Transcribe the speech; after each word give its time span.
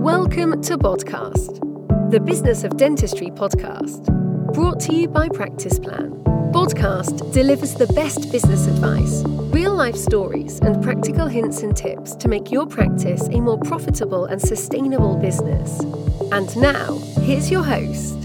Welcome 0.00 0.62
to 0.62 0.78
Podcast, 0.78 1.60
the 2.10 2.20
Business 2.20 2.64
of 2.64 2.78
Dentistry 2.78 3.26
podcast, 3.26 4.06
brought 4.54 4.80
to 4.80 4.94
you 4.94 5.08
by 5.08 5.28
Practice 5.28 5.78
Plan. 5.78 6.12
Podcast 6.54 7.34
delivers 7.34 7.74
the 7.74 7.86
best 7.88 8.32
business 8.32 8.66
advice, 8.66 9.22
real 9.52 9.74
life 9.74 9.96
stories, 9.96 10.58
and 10.60 10.82
practical 10.82 11.26
hints 11.26 11.60
and 11.62 11.76
tips 11.76 12.14
to 12.16 12.28
make 12.28 12.50
your 12.50 12.66
practice 12.66 13.28
a 13.30 13.42
more 13.42 13.58
profitable 13.58 14.24
and 14.24 14.40
sustainable 14.40 15.16
business. 15.16 15.80
And 16.32 16.56
now, 16.56 16.96
here's 17.20 17.50
your 17.50 17.62
host. 17.62 18.19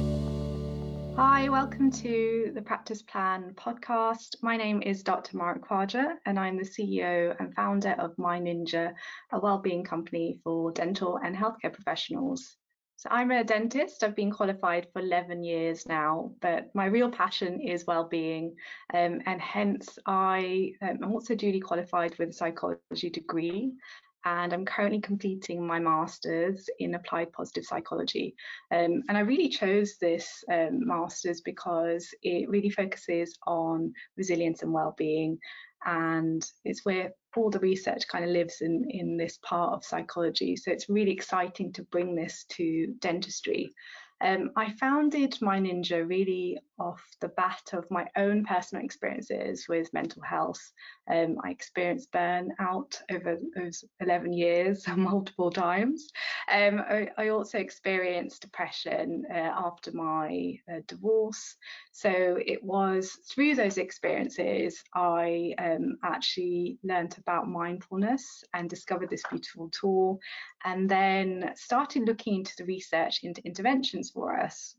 Welcome 1.66 1.89
to 1.89 2.52
the 2.54 2.61
Practice 2.61 3.02
Plan 3.02 3.55
podcast. 3.55 4.36
My 4.43 4.55
name 4.55 4.84
is 4.84 5.02
Dr. 5.02 5.36
Mahrukh 5.36 5.61
Khwaja, 5.61 6.13
and 6.27 6.39
I'm 6.39 6.57
the 6.57 6.63
CEO 6.63 7.36
and 7.39 7.55
founder 7.55 7.95
of 7.98 8.16
Mind 8.20 8.45
Ninja, 8.45 8.93
a 9.31 9.39
well-being 9.39 9.84
company 9.84 10.39
for 10.43 10.71
dental 10.71 11.17
and 11.17 11.36
healthcare 11.36 11.73
professionals. 11.73 12.55
So 12.98 13.09
I'm 13.09 13.31
a 13.31 13.43
dentist. 13.43 14.04
I've 14.04 14.16
been 14.16 14.30
qualified 14.30 14.90
for 14.93 14.99
11 14.99 15.43
years 15.43 15.88
now, 15.88 16.34
but 16.40 16.70
my 16.76 16.85
real 16.85 17.09
passion 17.09 17.59
is 17.59 17.88
well-being, 17.88 18.55
um, 18.93 19.21
and 19.26 19.41
hence 19.41 19.98
I 20.05 20.73
um, 20.84 20.99
I'm 21.02 21.13
also 21.13 21.34
duly 21.34 21.59
qualified 21.59 22.16
with 22.20 22.29
a 22.29 22.34
psychology 22.34 23.09
degree 23.09 23.73
and 24.25 24.52
I'm 24.52 24.65
currently 24.65 24.99
completing 24.99 25.65
my 25.65 25.79
master's 25.79 26.67
in 26.79 26.95
applied 26.95 27.31
positive 27.31 27.63
psychology. 27.63 28.35
Um, 28.71 29.03
and 29.07 29.17
I 29.17 29.20
really 29.20 29.49
chose 29.49 29.98
this 30.01 30.43
um, 30.51 30.85
master's 30.85 31.41
because 31.41 32.09
it 32.23 32.49
really 32.49 32.71
focuses 32.71 33.38
on 33.45 33.93
resilience 34.17 34.63
and 34.63 34.73
well-being, 34.73 35.38
and 35.85 36.43
it's 36.63 36.84
where 36.84 37.11
all 37.38 37.51
the 37.51 37.59
research 37.59 38.07
kind 38.07 38.23
of 38.23 38.31
lives 38.31 38.61
in 38.61 38.85
in 38.89 39.17
this 39.17 39.38
part 39.43 39.73
of 39.73 39.85
psychology. 39.85 40.55
So 40.55 40.71
it's 40.71 40.89
really 40.89 41.12
exciting 41.12 41.71
to 41.73 41.84
bring 41.84 42.15
this 42.15 42.45
to 42.53 42.95
dentistry. 42.99 43.71
Um, 44.25 44.49
I 44.55 44.71
founded 44.79 45.39
Mind 45.39 45.68
Ninja 45.68 46.07
really 46.07 46.57
off 46.79 47.04
the 47.21 47.27
bat 47.29 47.62
of 47.73 47.90
my 47.91 48.07
own 48.18 48.43
personal 48.43 48.84
experiences 48.84 49.67
with 49.70 49.93
mental 49.93 50.23
health. 50.23 50.59
Um, 51.07 51.37
I 51.43 51.51
experienced 51.51 52.12
burnout 52.12 52.99
over 53.12 53.37
those 53.55 53.85
11 53.99 54.34
years 54.34 54.84
multiple 54.95 55.51
times. 55.51 56.09
Um, 56.51 56.82
I, 56.90 57.09
I, 57.17 57.27
also 57.29 57.59
experienced 57.59 58.41
depression 58.41 59.23
uh, 59.29 59.51
after 59.55 59.91
my 59.91 60.57
uh, 60.71 60.79
divorce. 60.87 61.55
So 61.91 62.39
it 62.45 62.63
was 62.63 63.20
through 63.29 63.55
those 63.55 63.77
experiences 63.77 64.84
I 64.95 65.53
um, 65.59 65.97
actually 66.03 66.79
learned 66.84 67.16
about 67.19 67.47
mindfulness 67.47 68.44
and 68.53 68.69
discovered 68.69 69.09
this 69.09 69.23
beautiful 69.29 69.69
tool, 69.69 70.19
and 70.63 70.89
then 70.89 71.51
started 71.56 72.07
looking 72.07 72.35
into 72.35 72.53
the 72.57 72.66
research 72.66 73.19
into 73.23 73.41
interventions 73.45 74.15
for 74.16 74.40
us 74.40 74.75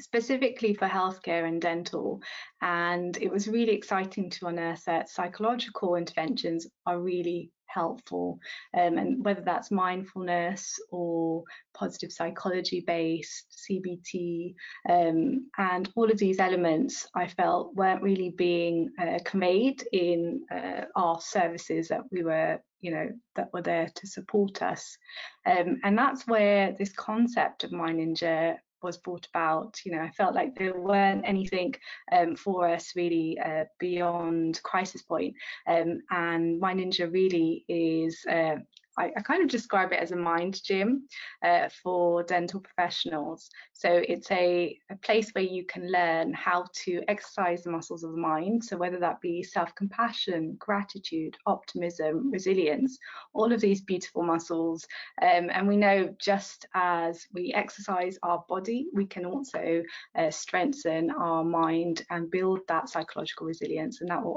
specifically 0.00 0.74
for 0.74 0.88
healthcare 0.88 1.48
and 1.48 1.60
dental. 1.60 2.20
And 2.60 3.16
it 3.16 3.30
was 3.30 3.48
really 3.48 3.72
exciting 3.72 4.30
to 4.30 4.48
unearth 4.48 4.84
that 4.84 5.08
psychological 5.08 5.94
interventions 5.94 6.66
are 6.84 7.00
really 7.00 7.50
helpful. 7.66 8.38
Um, 8.76 8.98
and 8.98 9.24
whether 9.24 9.42
that's 9.42 9.70
mindfulness 9.70 10.78
or 10.90 11.44
positive 11.74 12.12
psychology 12.12 12.82
based, 12.86 13.64
CBT, 13.68 14.54
um, 14.88 15.48
and 15.58 15.88
all 15.94 16.10
of 16.10 16.18
these 16.18 16.40
elements 16.40 17.06
I 17.14 17.28
felt 17.28 17.74
weren't 17.74 18.02
really 18.02 18.30
being 18.30 18.90
uh, 19.00 19.18
conveyed 19.24 19.82
in 19.92 20.42
uh, 20.50 20.82
our 20.94 21.20
services 21.20 21.88
that 21.88 22.02
we 22.10 22.22
were 22.22 22.60
you 22.80 22.90
know 22.90 23.10
that 23.34 23.52
were 23.52 23.62
there 23.62 23.90
to 23.94 24.06
support 24.06 24.62
us 24.62 24.98
um, 25.46 25.80
and 25.82 25.96
that's 25.96 26.26
where 26.26 26.74
this 26.78 26.92
concept 26.92 27.64
of 27.64 27.72
Mind 27.72 27.98
Ninja 27.98 28.56
was 28.82 28.96
brought 28.96 29.26
about. 29.34 29.78
You 29.84 29.92
know, 29.92 30.02
I 30.02 30.10
felt 30.10 30.34
like 30.34 30.54
there 30.54 30.78
weren't 30.78 31.24
anything 31.26 31.74
um, 32.12 32.36
for 32.36 32.68
us 32.68 32.92
really 32.96 33.38
uh, 33.44 33.64
beyond 33.78 34.60
crisis 34.62 35.02
point. 35.02 35.34
Um, 35.66 36.02
and 36.10 36.60
Mind 36.60 36.80
Ninja 36.80 37.12
really 37.12 37.64
is 37.68 38.24
uh, 38.30 38.56
I, 38.98 39.12
I, 39.16 39.20
kind 39.22 39.42
of 39.42 39.48
describe 39.48 39.92
it 39.92 40.00
as 40.00 40.12
a 40.12 40.16
mind 40.16 40.62
gym 40.64 41.08
uh, 41.44 41.68
for 41.82 42.22
dental 42.22 42.60
professionals. 42.60 43.50
So 43.72 44.02
it's 44.08 44.30
a, 44.30 44.78
a, 44.90 44.96
place 44.96 45.30
where 45.32 45.44
you 45.44 45.64
can 45.64 45.90
learn 45.90 46.32
how 46.32 46.66
to 46.84 47.02
exercise 47.08 47.62
the 47.62 47.70
muscles 47.70 48.02
of 48.02 48.12
the 48.12 48.16
mind. 48.16 48.64
So 48.64 48.76
whether 48.76 48.98
that 48.98 49.20
be 49.20 49.42
self-compassion, 49.42 50.56
gratitude, 50.58 51.36
optimism, 51.46 52.30
resilience, 52.30 52.98
all 53.34 53.52
of 53.52 53.60
these 53.60 53.82
beautiful 53.82 54.22
muscles. 54.22 54.86
Um, 55.22 55.50
and 55.52 55.68
we 55.68 55.76
know 55.76 56.14
just 56.18 56.66
as 56.74 57.26
we 57.32 57.52
exercise 57.54 58.18
our 58.22 58.44
body, 58.48 58.88
we 58.92 59.06
can 59.06 59.26
also 59.26 59.82
uh, 60.16 60.30
strengthen 60.30 61.10
our 61.10 61.44
mind 61.44 62.04
and 62.10 62.30
build 62.30 62.60
that 62.68 62.88
psychological 62.88 63.46
resilience. 63.46 64.00
And 64.00 64.10
that 64.10 64.24
will 64.24 64.36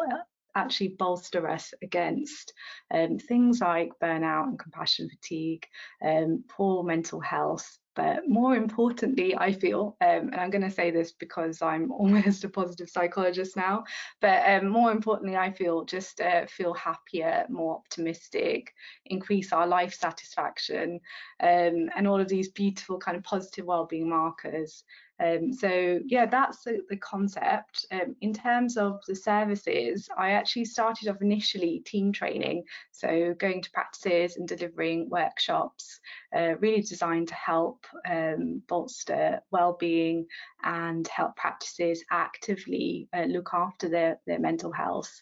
actually 0.56 0.90
bolster 0.90 1.48
us 1.48 1.74
against 1.82 2.54
um, 2.94 3.18
things 3.18 3.62
like 3.62 3.92
burnout 4.02 4.48
and 4.48 4.60
compassion 4.60 5.10
fatigue, 5.10 5.66
um, 6.04 6.44
poor 6.48 6.84
mental 6.84 7.20
health. 7.20 7.78
But 7.96 8.30
more 8.30 8.56
importantly, 8.56 9.36
I 9.36 9.52
feel, 9.52 9.98
um, 10.00 10.30
and 10.32 10.36
I'm 10.36 10.52
going 10.52 10.64
to 10.64 10.72
say 10.72 10.90
this 10.90 11.12
because 11.12 11.62
I'm 11.62 11.92
almost 12.02 12.44
a 12.46 12.50
positive 12.50 12.90
psychologist 12.90 13.58
now, 13.58 13.84
but 14.22 14.42
um, 14.50 14.70
more 14.70 14.92
importantly, 14.92 15.36
I 15.36 15.52
feel 15.52 15.84
just 15.84 16.22
uh, 16.22 16.46
feel 16.46 16.74
happier, 16.74 17.46
more 17.50 17.76
optimistic, 17.76 18.74
increase 19.08 19.52
our 19.52 19.68
life 19.68 19.94
satisfaction, 19.94 21.02
um, 21.42 21.90
and 21.96 22.08
all 22.08 22.22
of 22.22 22.30
these 22.30 22.50
beautiful 22.50 23.00
kind 23.00 23.18
of 23.18 23.24
positive 23.24 23.66
well-being 23.66 24.10
markers. 24.10 24.84
Um, 25.20 25.54
so 25.54 26.00
yeah, 26.06 26.26
that's 26.26 26.64
the, 26.64 26.82
the 26.90 26.98
concept. 26.98 27.86
Um, 27.92 28.16
in 28.22 28.34
terms 28.34 28.78
of 28.78 29.02
the 29.08 29.16
services, 29.16 30.08
I 30.18 30.32
actually 30.32 30.66
started 30.66 31.10
off 31.10 31.22
initially 31.22 31.80
team 31.86 32.12
training, 32.12 32.64
so 32.92 33.34
going 33.38 33.62
to 33.62 33.72
practices 33.72 34.38
and 34.38 34.48
delivering 34.48 35.10
workshops, 35.10 36.00
uh, 36.36 36.56
really 36.60 36.82
designed 36.82 37.28
to 37.30 37.36
help 37.36 37.86
um, 38.10 38.62
bolster 38.68 39.42
well-being 39.52 40.26
and 40.64 41.08
help 41.08 41.36
practices 41.36 42.04
actively 42.12 43.08
uh, 43.14 43.24
look 43.24 43.50
after 43.54 43.90
their, 43.90 44.20
their 44.26 44.40
mental 44.40 44.72
health. 44.72 45.22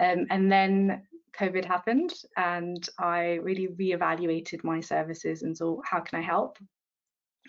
Um, 0.00 0.26
and 0.30 0.50
then 0.50 1.02
COVID 1.38 1.64
happened 1.64 2.12
and 2.36 2.86
I 2.98 3.34
really 3.34 3.68
re-evaluated 3.68 4.64
my 4.64 4.80
services 4.80 5.42
and 5.42 5.56
thought, 5.56 5.84
how 5.84 6.00
can 6.00 6.18
I 6.18 6.22
help? 6.22 6.58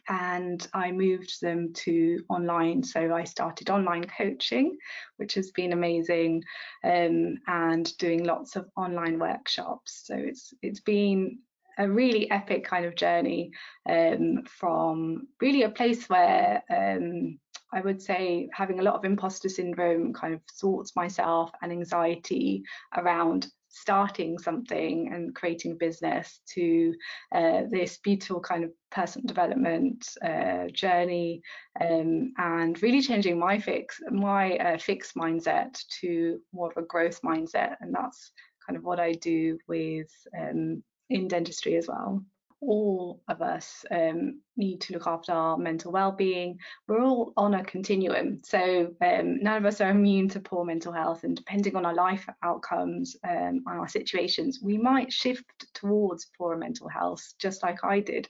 And 0.07 0.65
I 0.73 0.91
moved 0.91 1.41
them 1.41 1.73
to 1.73 2.23
online. 2.29 2.83
So 2.83 3.13
I 3.13 3.23
started 3.23 3.69
online 3.69 4.05
coaching, 4.05 4.77
which 5.17 5.33
has 5.35 5.51
been 5.51 5.73
amazing, 5.73 6.43
um, 6.83 7.37
and 7.47 7.97
doing 7.97 8.23
lots 8.23 8.55
of 8.55 8.69
online 8.75 9.19
workshops. 9.19 10.03
So 10.05 10.15
it's 10.15 10.53
it's 10.61 10.81
been 10.81 11.39
a 11.77 11.89
really 11.89 12.29
epic 12.29 12.65
kind 12.65 12.85
of 12.85 12.95
journey 12.95 13.51
um, 13.87 14.43
from 14.45 15.27
really 15.41 15.63
a 15.63 15.69
place 15.69 16.09
where 16.09 16.61
um, 16.69 17.39
I 17.71 17.81
would 17.81 18.01
say 18.01 18.49
having 18.53 18.79
a 18.79 18.83
lot 18.83 18.95
of 18.95 19.05
imposter 19.05 19.47
syndrome, 19.47 20.13
kind 20.13 20.33
of 20.33 20.41
thoughts 20.59 20.95
myself 20.95 21.51
and 21.61 21.71
anxiety 21.71 22.63
around 22.97 23.47
starting 23.69 24.38
something 24.38 25.12
and 25.13 25.35
creating 25.35 25.74
a 25.74 25.75
business 25.75 26.41
to 26.53 26.94
uh, 27.34 27.62
this 27.69 27.97
beautiful 28.03 28.40
kind 28.40 28.63
of 28.63 28.72
personal 28.91 29.28
development 29.28 30.07
uh, 30.24 30.66
journey 30.74 31.41
um, 31.79 32.34
and 32.38 32.81
really 32.81 33.02
changing 33.02 33.40
my 33.40 33.59
fix 33.59 34.00
my 34.12 34.58
uh, 34.58 34.78
fixed 34.78 35.16
mindset 35.16 35.79
to 36.02 36.40
more 36.52 36.69
of 36.69 36.78
a 36.78 36.85
growth 36.85 37.22
mindset. 37.22 37.75
And 37.81 37.94
that's 37.94 38.31
kind 38.66 38.78
of 38.78 38.84
what 38.84 39.00
I 39.00 39.13
do 39.13 39.58
with 39.68 40.12
um, 40.38 40.84
in 41.09 41.28
dentistry 41.28 41.75
as 41.78 41.88
well 41.88 42.24
all 42.62 43.22
of 43.28 43.42
us 43.42 43.86
um, 43.92 44.41
need 44.58 44.82
to 44.82 44.94
look 44.94 45.08
after 45.08 45.32
our 45.32 45.58
mental 45.58 45.91
well-being. 45.91 46.58
We're 46.88 47.02
all 47.02 47.34
on 47.38 47.53
a 47.53 47.64
continuum, 47.64 48.41
so 48.44 48.94
um, 49.02 49.40
none 49.41 49.58
of 49.58 49.66
us 49.66 49.79
are 49.82 49.90
immune 49.90 50.28
to 50.29 50.40
poor 50.40 50.66
mental 50.66 50.91
health. 50.91 51.23
And 51.23 51.35
depending 51.35 51.76
on 51.76 51.85
our 51.85 51.94
life 51.94 52.28
outcomes 52.44 53.16
um, 53.23 53.64
and 53.66 53.79
our 53.79 53.88
situations, 53.88 54.59
we 54.61 54.78
might 54.78 55.11
shift 55.11 55.46
towards 55.73 56.29
poorer 56.38 56.58
mental 56.58 56.90
health, 56.90 57.34
just 57.40 57.64
like 57.64 57.84
I 57.84 58.02
did. 58.02 58.28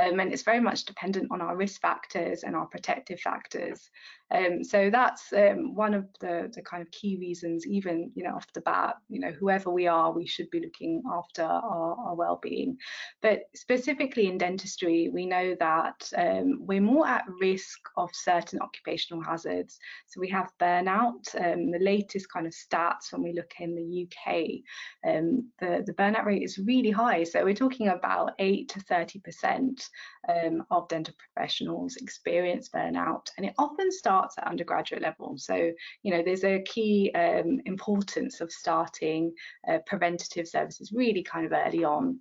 Um, 0.00 0.20
and 0.20 0.32
it's 0.32 0.42
very 0.42 0.60
much 0.60 0.84
dependent 0.84 1.32
on 1.32 1.40
our 1.40 1.56
risk 1.56 1.80
factors 1.80 2.44
and 2.44 2.54
our 2.54 2.66
protective 2.66 3.20
factors. 3.20 3.90
Um, 4.32 4.64
so 4.64 4.90
that's 4.90 5.32
um, 5.32 5.74
one 5.74 5.94
of 5.94 6.06
the, 6.20 6.50
the 6.54 6.62
kind 6.62 6.82
of 6.82 6.90
key 6.90 7.16
reasons, 7.18 7.66
even 7.66 8.10
you 8.14 8.24
know 8.24 8.34
off 8.34 8.52
the 8.52 8.60
bat, 8.62 8.96
you 9.08 9.20
know 9.20 9.30
whoever 9.32 9.70
we 9.70 9.86
are, 9.86 10.12
we 10.12 10.26
should 10.26 10.50
be 10.50 10.60
looking 10.60 11.02
after 11.12 11.42
our, 11.42 11.96
our 11.98 12.14
well-being. 12.14 12.76
But 13.20 13.42
specifically 13.54 14.28
in 14.28 14.38
dentistry, 14.38 15.10
we 15.12 15.26
know 15.26 15.54
that 15.60 16.10
um, 16.16 16.58
we're 16.60 16.80
more 16.80 17.06
at 17.06 17.24
risk 17.40 17.80
of 17.96 18.10
certain 18.12 18.60
occupational 18.60 19.22
hazards. 19.22 19.78
So 20.06 20.20
we 20.20 20.28
have 20.30 20.52
burnout. 20.60 21.34
Um, 21.38 21.70
the 21.70 21.78
latest 21.78 22.32
kind 22.32 22.46
of 22.46 22.52
stats 22.52 23.12
when 23.12 23.22
we 23.22 23.32
look 23.32 23.52
in 23.60 23.74
the 23.74 24.06
UK, 24.06 24.62
um, 25.06 25.50
the, 25.60 25.82
the 25.86 25.94
burnout 25.94 26.24
rate 26.24 26.42
is 26.42 26.58
really 26.58 26.90
high. 26.90 27.24
So 27.24 27.44
we're 27.44 27.54
talking 27.54 27.88
about 27.88 28.32
8 28.38 28.68
to 28.70 28.80
30% 28.80 29.88
um, 30.28 30.64
of 30.70 30.88
dental 30.88 31.14
professionals 31.18 31.96
experience 31.96 32.68
burnout, 32.68 33.26
and 33.36 33.46
it 33.46 33.54
often 33.58 33.90
starts 33.90 34.21
at 34.38 34.46
undergraduate 34.46 35.02
level. 35.02 35.34
So, 35.36 35.72
you 36.02 36.12
know, 36.12 36.22
there's 36.22 36.44
a 36.44 36.62
key 36.62 37.10
um, 37.14 37.60
importance 37.66 38.40
of 38.40 38.52
starting 38.52 39.32
uh, 39.68 39.78
preventative 39.86 40.48
services 40.48 40.92
really 40.92 41.22
kind 41.22 41.46
of 41.46 41.52
early 41.52 41.84
on. 41.84 42.20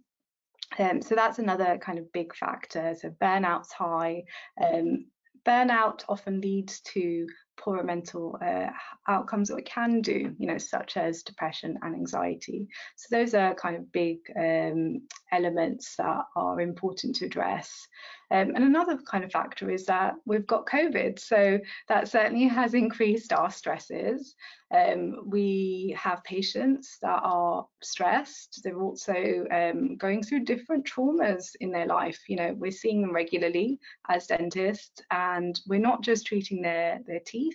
Um, 0.80 1.01
so 1.01 1.15
that's 1.15 1.39
another 1.39 1.77
kind 1.77 2.00
of 2.00 2.12
big 2.13 2.33
factor. 2.36 2.95
So 3.00 3.09
burnout's 3.21 3.74
high. 3.74 4.24
Um, 4.63 5.06
burnout 5.45 6.03
often 6.07 6.39
leads 6.42 6.81
to 6.81 7.27
poorer 7.62 7.84
mental 7.84 8.38
uh, 8.44 8.68
outcomes 9.08 9.48
that 9.48 9.56
we 9.56 9.62
can 9.62 10.02
do, 10.02 10.36
you 10.38 10.48
know, 10.48 10.58
such 10.58 10.98
as 10.98 11.24
depression 11.24 11.78
and 11.81 11.96
anxiety. 11.96 12.68
So 12.96 13.16
those 13.16 13.34
are 13.34 13.54
kind 13.56 13.75
of 13.75 13.92
big 13.92 14.18
um, 14.38 15.02
elements 15.31 15.96
that 15.98 16.24
are 16.36 16.60
important 16.60 17.16
to 17.18 17.25
address. 17.25 17.88
Um, 18.31 18.56
and 18.56 18.63
another 18.63 18.98
kind 18.98 19.25
of 19.25 19.31
factor 19.31 19.69
is 19.69 19.86
that 19.88 20.13
we've 20.25 20.48
got 20.48 20.66
COVID, 20.66 21.19
so 21.19 21.60
that 21.90 22.08
certainly 22.08 22.48
has 22.48 22.74
increased 22.74 23.34
our 23.34 23.52
stresses. 23.52 24.36
Um, 24.74 25.24
we 25.25 25.94
have 26.00 26.24
patients 26.24 26.98
that 27.02 27.19
are 27.24 27.68
stressed. 27.84 28.62
They're 28.64 28.80
also 28.80 29.46
um, 29.52 29.98
going 29.98 30.24
through 30.24 30.46
different 30.46 30.86
traumas 30.86 31.50
in 31.60 31.72
their 31.72 31.88
life. 31.88 32.22
You 32.30 32.38
know, 32.38 32.56
we're 32.57 32.72
seeing 32.72 33.02
them 33.02 33.14
regularly 33.14 33.80
as 34.07 34.28
dentists, 34.28 35.02
and 35.12 35.60
we're 35.68 35.80
not 35.80 36.02
just 36.02 36.25
treating 36.25 36.62
their 36.62 37.00
their 37.06 37.19
teeth 37.25 37.50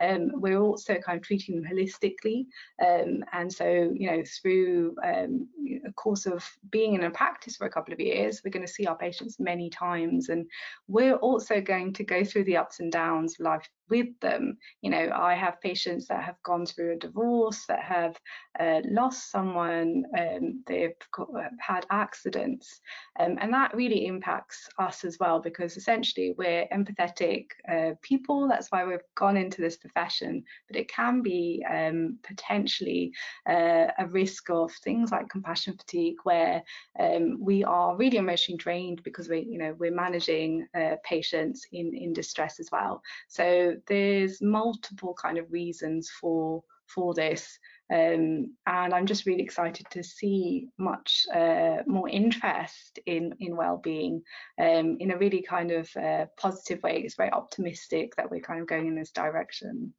um, 0.00 0.30
we're 0.34 0.60
also 0.60 0.96
kind 0.96 1.18
of 1.18 1.24
treating 1.24 1.54
them 1.54 1.70
holistically. 1.70 2.46
Um, 2.84 3.24
and 3.32 3.52
so, 3.52 3.92
you 3.94 4.10
know, 4.10 4.22
through 4.40 4.96
um, 5.04 5.48
a 5.86 5.92
course 5.92 6.26
of 6.26 6.44
being 6.70 6.94
in 6.94 7.04
a 7.04 7.10
practice 7.10 7.56
for 7.56 7.66
a 7.66 7.70
couple 7.70 7.92
of 7.92 8.00
years, 8.00 8.42
we're 8.44 8.50
going 8.50 8.66
to 8.66 8.72
see 8.72 8.86
our 8.86 8.96
patients 8.96 9.36
many 9.38 9.70
times. 9.70 10.28
And 10.28 10.46
we're 10.88 11.16
also 11.16 11.60
going 11.60 11.92
to 11.94 12.04
go 12.04 12.24
through 12.24 12.44
the 12.44 12.56
ups 12.56 12.80
and 12.80 12.90
downs 12.90 13.34
of 13.38 13.44
life 13.44 13.68
with 13.88 14.08
them. 14.20 14.56
You 14.82 14.90
know, 14.90 15.10
I 15.14 15.34
have 15.34 15.60
patients 15.60 16.06
that 16.08 16.22
have 16.24 16.42
gone 16.42 16.66
through 16.66 16.92
a 16.92 16.98
divorce, 16.98 17.66
that 17.66 17.80
have 17.80 18.18
uh, 18.58 18.80
lost 18.84 19.30
someone, 19.30 20.04
um, 20.18 20.62
they've 20.66 20.94
got, 21.12 21.28
uh, 21.34 21.48
had 21.58 21.86
accidents, 21.90 22.80
um, 23.18 23.38
and 23.40 23.52
that 23.52 23.74
really 23.74 24.06
impacts 24.06 24.68
us 24.78 25.04
as 25.04 25.18
well 25.18 25.40
because 25.40 25.76
essentially 25.76 26.34
we're 26.36 26.66
empathetic 26.72 27.46
uh, 27.70 27.94
people. 28.02 28.48
That's 28.48 28.68
why 28.70 28.84
we've 28.84 28.98
gone 29.16 29.36
into 29.36 29.60
this 29.60 29.76
profession, 29.76 30.44
but 30.68 30.76
it 30.76 30.88
can 30.88 31.22
be 31.22 31.64
um, 31.70 32.18
potentially 32.22 33.12
uh, 33.48 33.86
a 33.98 34.06
risk 34.08 34.50
of 34.50 34.72
things 34.82 35.10
like 35.10 35.28
compassion 35.28 35.76
fatigue, 35.76 36.16
where 36.24 36.62
um, 36.98 37.38
we 37.40 37.64
are 37.64 37.96
really 37.96 38.18
emotionally 38.18 38.58
drained 38.58 39.02
because 39.02 39.28
we, 39.28 39.40
you 39.40 39.58
know, 39.58 39.74
we're 39.78 39.94
managing 39.94 40.66
uh, 40.76 40.96
patients 41.04 41.66
in 41.72 41.94
in 41.94 42.12
distress 42.12 42.60
as 42.60 42.68
well. 42.70 43.02
So 43.28 43.73
there's 43.86 44.40
multiple 44.42 45.14
kind 45.20 45.38
of 45.38 45.50
reasons 45.50 46.10
for 46.20 46.62
for 46.86 47.14
this 47.14 47.58
um, 47.92 48.54
and 48.66 48.94
I'm 48.94 49.06
just 49.06 49.26
really 49.26 49.42
excited 49.42 49.86
to 49.90 50.02
see 50.02 50.68
much 50.78 51.26
uh, 51.34 51.78
more 51.86 52.08
interest 52.08 52.98
in 53.04 53.34
in 53.40 53.56
well-being 53.56 54.22
um, 54.58 54.96
in 55.00 55.10
a 55.10 55.18
really 55.18 55.42
kind 55.42 55.70
of 55.70 55.90
uh, 55.96 56.26
positive 56.38 56.82
way. 56.82 57.02
It's 57.04 57.16
very 57.16 57.30
optimistic 57.30 58.16
that 58.16 58.30
we're 58.30 58.40
kind 58.40 58.60
of 58.60 58.66
going 58.66 58.86
in 58.86 58.94
this 58.94 59.10
direction. 59.10 59.92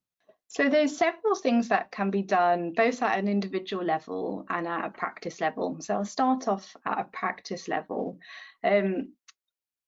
So 0.48 0.70
there's 0.70 0.98
several 0.98 1.36
things 1.36 1.68
that 1.70 1.92
can 1.92 2.10
be 2.10 2.22
done 2.22 2.74
both 2.76 3.04
at 3.04 3.20
an 3.20 3.28
individual 3.28 3.84
level 3.84 4.46
and 4.50 4.68
at 4.68 4.86
a 4.86 4.90
practice 4.90 5.42
level. 5.42 5.78
So 5.82 5.96
I'll 5.96 6.06
start 6.06 6.48
off 6.48 6.76
at 6.86 7.00
a 7.00 7.04
practice 7.04 7.68
level. 7.68 8.20
Um, 8.64 9.14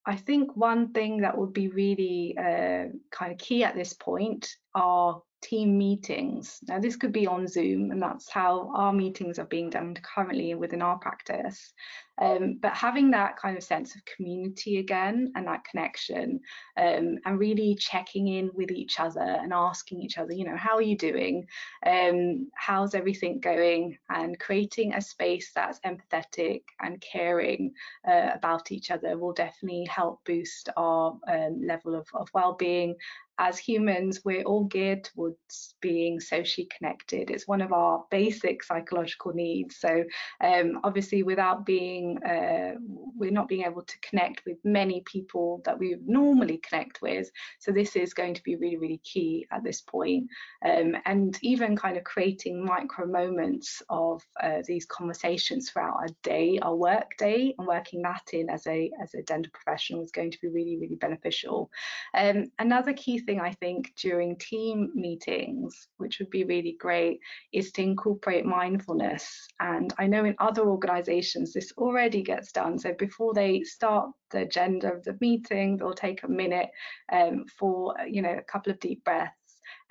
I 0.08 0.16
think 0.16 0.56
one 0.56 0.94
thing 0.94 1.22
that 1.22 1.38
would 1.38 1.52
be 1.52 1.68
really 1.68 2.36
uh, 2.38 2.86
kind 3.12 3.34
of 3.34 3.38
key 3.38 3.66
at 3.66 3.76
this 3.76 3.94
point 3.94 4.48
are 4.74 5.22
team 5.42 5.78
meetings. 5.78 6.60
Now, 6.66 6.80
this 6.80 6.96
could 6.96 7.12
be 7.12 7.28
on 7.28 7.46
Zoom, 7.46 7.92
and 7.92 8.02
that's 8.02 8.30
how 8.30 8.72
our 8.74 8.94
meetings 8.94 9.38
are 9.38 9.46
being 9.46 9.70
done 9.70 9.96
currently 9.96 10.56
within 10.56 10.82
our 10.82 10.98
practice. 10.98 11.74
Um, 12.20 12.58
but 12.62 12.74
having 12.74 13.12
that 13.12 13.38
kind 13.38 13.58
of 13.58 13.64
sense 13.64 13.96
of 13.96 14.02
community 14.06 14.78
again 14.78 15.32
and 15.36 15.48
that 15.48 15.64
connection, 15.64 16.40
um, 16.78 17.18
and 17.26 17.40
really 17.40 17.76
checking 17.76 18.28
in 18.28 18.52
with 18.54 18.72
each 18.72 19.00
other 19.00 19.22
and 19.22 19.54
asking 19.54 20.02
each 20.02 20.18
other, 20.18 20.34
you 20.34 20.46
know, 20.46 20.58
how 20.58 20.76
are 20.76 20.82
you 20.82 20.98
doing? 20.98 21.48
Um, 21.86 22.50
how's 22.56 22.96
everything 22.96 23.40
going? 23.40 23.98
And 24.10 24.40
creating 24.40 24.94
a 24.94 25.02
space 25.02 25.52
that's 25.54 25.80
empathetic 25.82 26.64
and 26.82 27.02
caring 27.02 27.74
uh, 28.08 28.32
about 28.34 28.72
each 28.72 28.92
other 28.92 29.18
will 29.18 29.34
definitely 29.34 29.86
help 29.86 30.24
boost 30.26 30.70
our 30.78 31.18
um, 31.28 31.62
level 31.66 31.96
of, 31.96 32.08
of 32.14 32.30
well-being 32.34 32.96
as 33.40 33.60
humans, 33.60 34.26
we're 34.26 34.44
all 34.44 34.64
geared 34.64 35.04
towards 35.04 35.76
being 35.80 36.20
socially 36.20 36.68
connected. 36.76 37.30
It's 37.30 37.48
one 37.48 37.62
of 37.62 37.72
our 37.72 38.04
basic 38.10 38.64
psychological 38.64 39.34
needs. 39.34 39.78
So, 39.78 40.04
um, 40.42 40.80
obviously, 40.84 41.22
without 41.22 41.66
being, 41.66 42.07
uh, 42.18 42.80
we're 43.18 43.32
not 43.32 43.48
being 43.48 43.66
able 43.66 43.84
to 43.84 44.00
connect 44.00 44.44
with 44.46 44.58
many 44.64 45.02
people 45.06 45.62
that 45.66 45.78
we 45.78 45.96
normally 46.06 46.58
connect 46.60 47.02
with. 47.02 47.30
So, 47.60 47.72
this 47.72 47.96
is 47.96 48.14
going 48.14 48.34
to 48.36 48.44
be 48.44 48.56
really, 48.56 48.78
really 48.78 49.02
key 49.04 49.46
at 49.52 49.64
this 49.64 49.82
point. 49.82 50.30
Um, 50.66 50.96
and 51.06 51.38
even 51.42 51.76
kind 51.76 51.98
of 51.98 52.04
creating 52.04 52.64
micro 52.64 53.06
moments 53.06 53.82
of 53.90 54.24
uh, 54.42 54.62
these 54.66 54.86
conversations 54.86 55.70
throughout 55.70 55.96
our 55.96 56.10
day, 56.24 56.60
our 56.62 56.76
work 56.76 57.12
day, 57.18 57.54
and 57.58 57.68
working 57.68 58.02
that 58.04 58.24
in 58.34 58.50
as 58.50 58.66
a 58.68 58.90
as 59.02 59.14
a 59.14 59.24
dental 59.24 59.52
professional 59.54 60.04
is 60.04 60.12
going 60.12 60.32
to 60.32 60.40
be 60.42 60.48
really, 60.48 60.78
really 60.80 60.96
beneficial. 60.96 61.70
Um, 62.14 62.46
another 62.60 62.94
key 62.94 63.20
thing 63.20 63.40
I 63.40 63.54
think 63.54 63.94
during 63.96 64.38
team 64.38 64.92
meetings, 64.96 65.88
which 65.98 66.20
would 66.20 66.30
be 66.30 66.44
really 66.44 66.78
great, 66.80 67.20
is 67.54 67.72
to 67.74 67.82
incorporate 67.82 68.46
mindfulness. 68.46 69.48
And 69.60 69.94
I 69.98 70.08
know 70.08 70.26
in 70.26 70.36
other 70.40 70.68
organizations 70.68 71.54
this 71.54 71.72
already 71.78 71.97
gets 72.24 72.52
done. 72.52 72.80
So 72.80 72.94
before 72.94 73.34
they 73.34 73.62
start 73.64 74.12
the 74.32 74.40
agenda 74.40 74.94
of 74.94 75.04
the 75.04 75.18
meeting, 75.20 75.78
they'll 75.78 75.94
take 75.94 76.24
a 76.24 76.28
minute 76.28 76.70
um, 77.12 77.46
for 77.58 77.96
you 78.08 78.22
know 78.22 78.38
a 78.38 78.44
couple 78.44 78.72
of 78.72 78.80
deep 78.80 79.04
breaths 79.04 79.34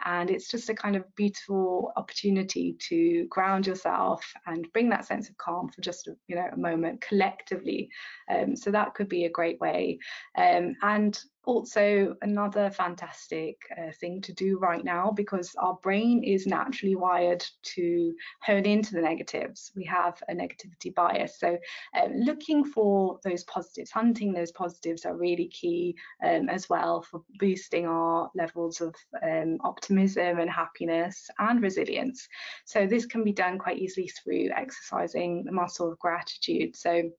and 0.04 0.30
it's 0.30 0.48
just 0.48 0.68
a 0.68 0.74
kind 0.74 0.96
of 0.96 1.04
beautiful 1.16 1.92
opportunity 1.96 2.76
to 2.78 3.26
ground 3.28 3.66
yourself 3.66 4.24
and 4.46 4.70
bring 4.72 4.88
that 4.88 5.04
sense 5.04 5.28
of 5.28 5.36
calm 5.38 5.68
for 5.68 5.80
just 5.80 6.08
you 6.28 6.36
know 6.36 6.48
a 6.52 6.56
moment 6.56 7.00
collectively 7.00 7.88
um, 8.30 8.54
so 8.56 8.70
that 8.70 8.94
could 8.94 9.08
be 9.08 9.24
a 9.24 9.30
great 9.30 9.60
way 9.60 9.98
um, 10.36 10.74
and 10.82 11.20
also 11.46 12.16
another 12.22 12.70
fantastic 12.70 13.56
uh, 13.78 13.92
thing 14.00 14.20
to 14.20 14.32
do 14.32 14.58
right 14.58 14.84
now 14.84 15.12
because 15.12 15.54
our 15.58 15.78
brain 15.80 16.24
is 16.24 16.44
naturally 16.44 16.96
wired 16.96 17.46
to 17.62 18.12
hone 18.42 18.66
into 18.66 18.92
the 18.92 19.00
negatives. 19.00 19.70
We 19.76 19.84
have 19.84 20.20
a 20.28 20.34
negativity 20.34 20.92
bias. 20.92 21.38
So 21.38 21.56
um, 21.96 22.16
looking 22.16 22.64
for 22.64 23.20
those 23.22 23.44
positives, 23.44 23.92
hunting 23.92 24.32
those 24.32 24.50
positives 24.50 25.04
are 25.04 25.16
really 25.16 25.46
key 25.46 25.94
um, 26.24 26.48
as 26.48 26.68
well 26.68 27.02
for 27.02 27.22
boosting 27.38 27.86
our 27.86 28.28
levels 28.34 28.80
of 28.80 28.94
um, 29.22 29.58
optimism 29.62 29.85
and 29.90 30.50
happiness 30.50 31.28
and 31.38 31.62
resilience. 31.62 32.26
So 32.64 32.86
this 32.86 33.06
can 33.06 33.24
be 33.24 33.32
done 33.32 33.58
quite 33.58 33.78
easily 33.78 34.08
through 34.08 34.50
exercising 34.54 35.44
the 35.44 35.52
muscle 35.52 35.90
of 35.90 35.98
gratitude. 35.98 36.76
So 36.76 37.10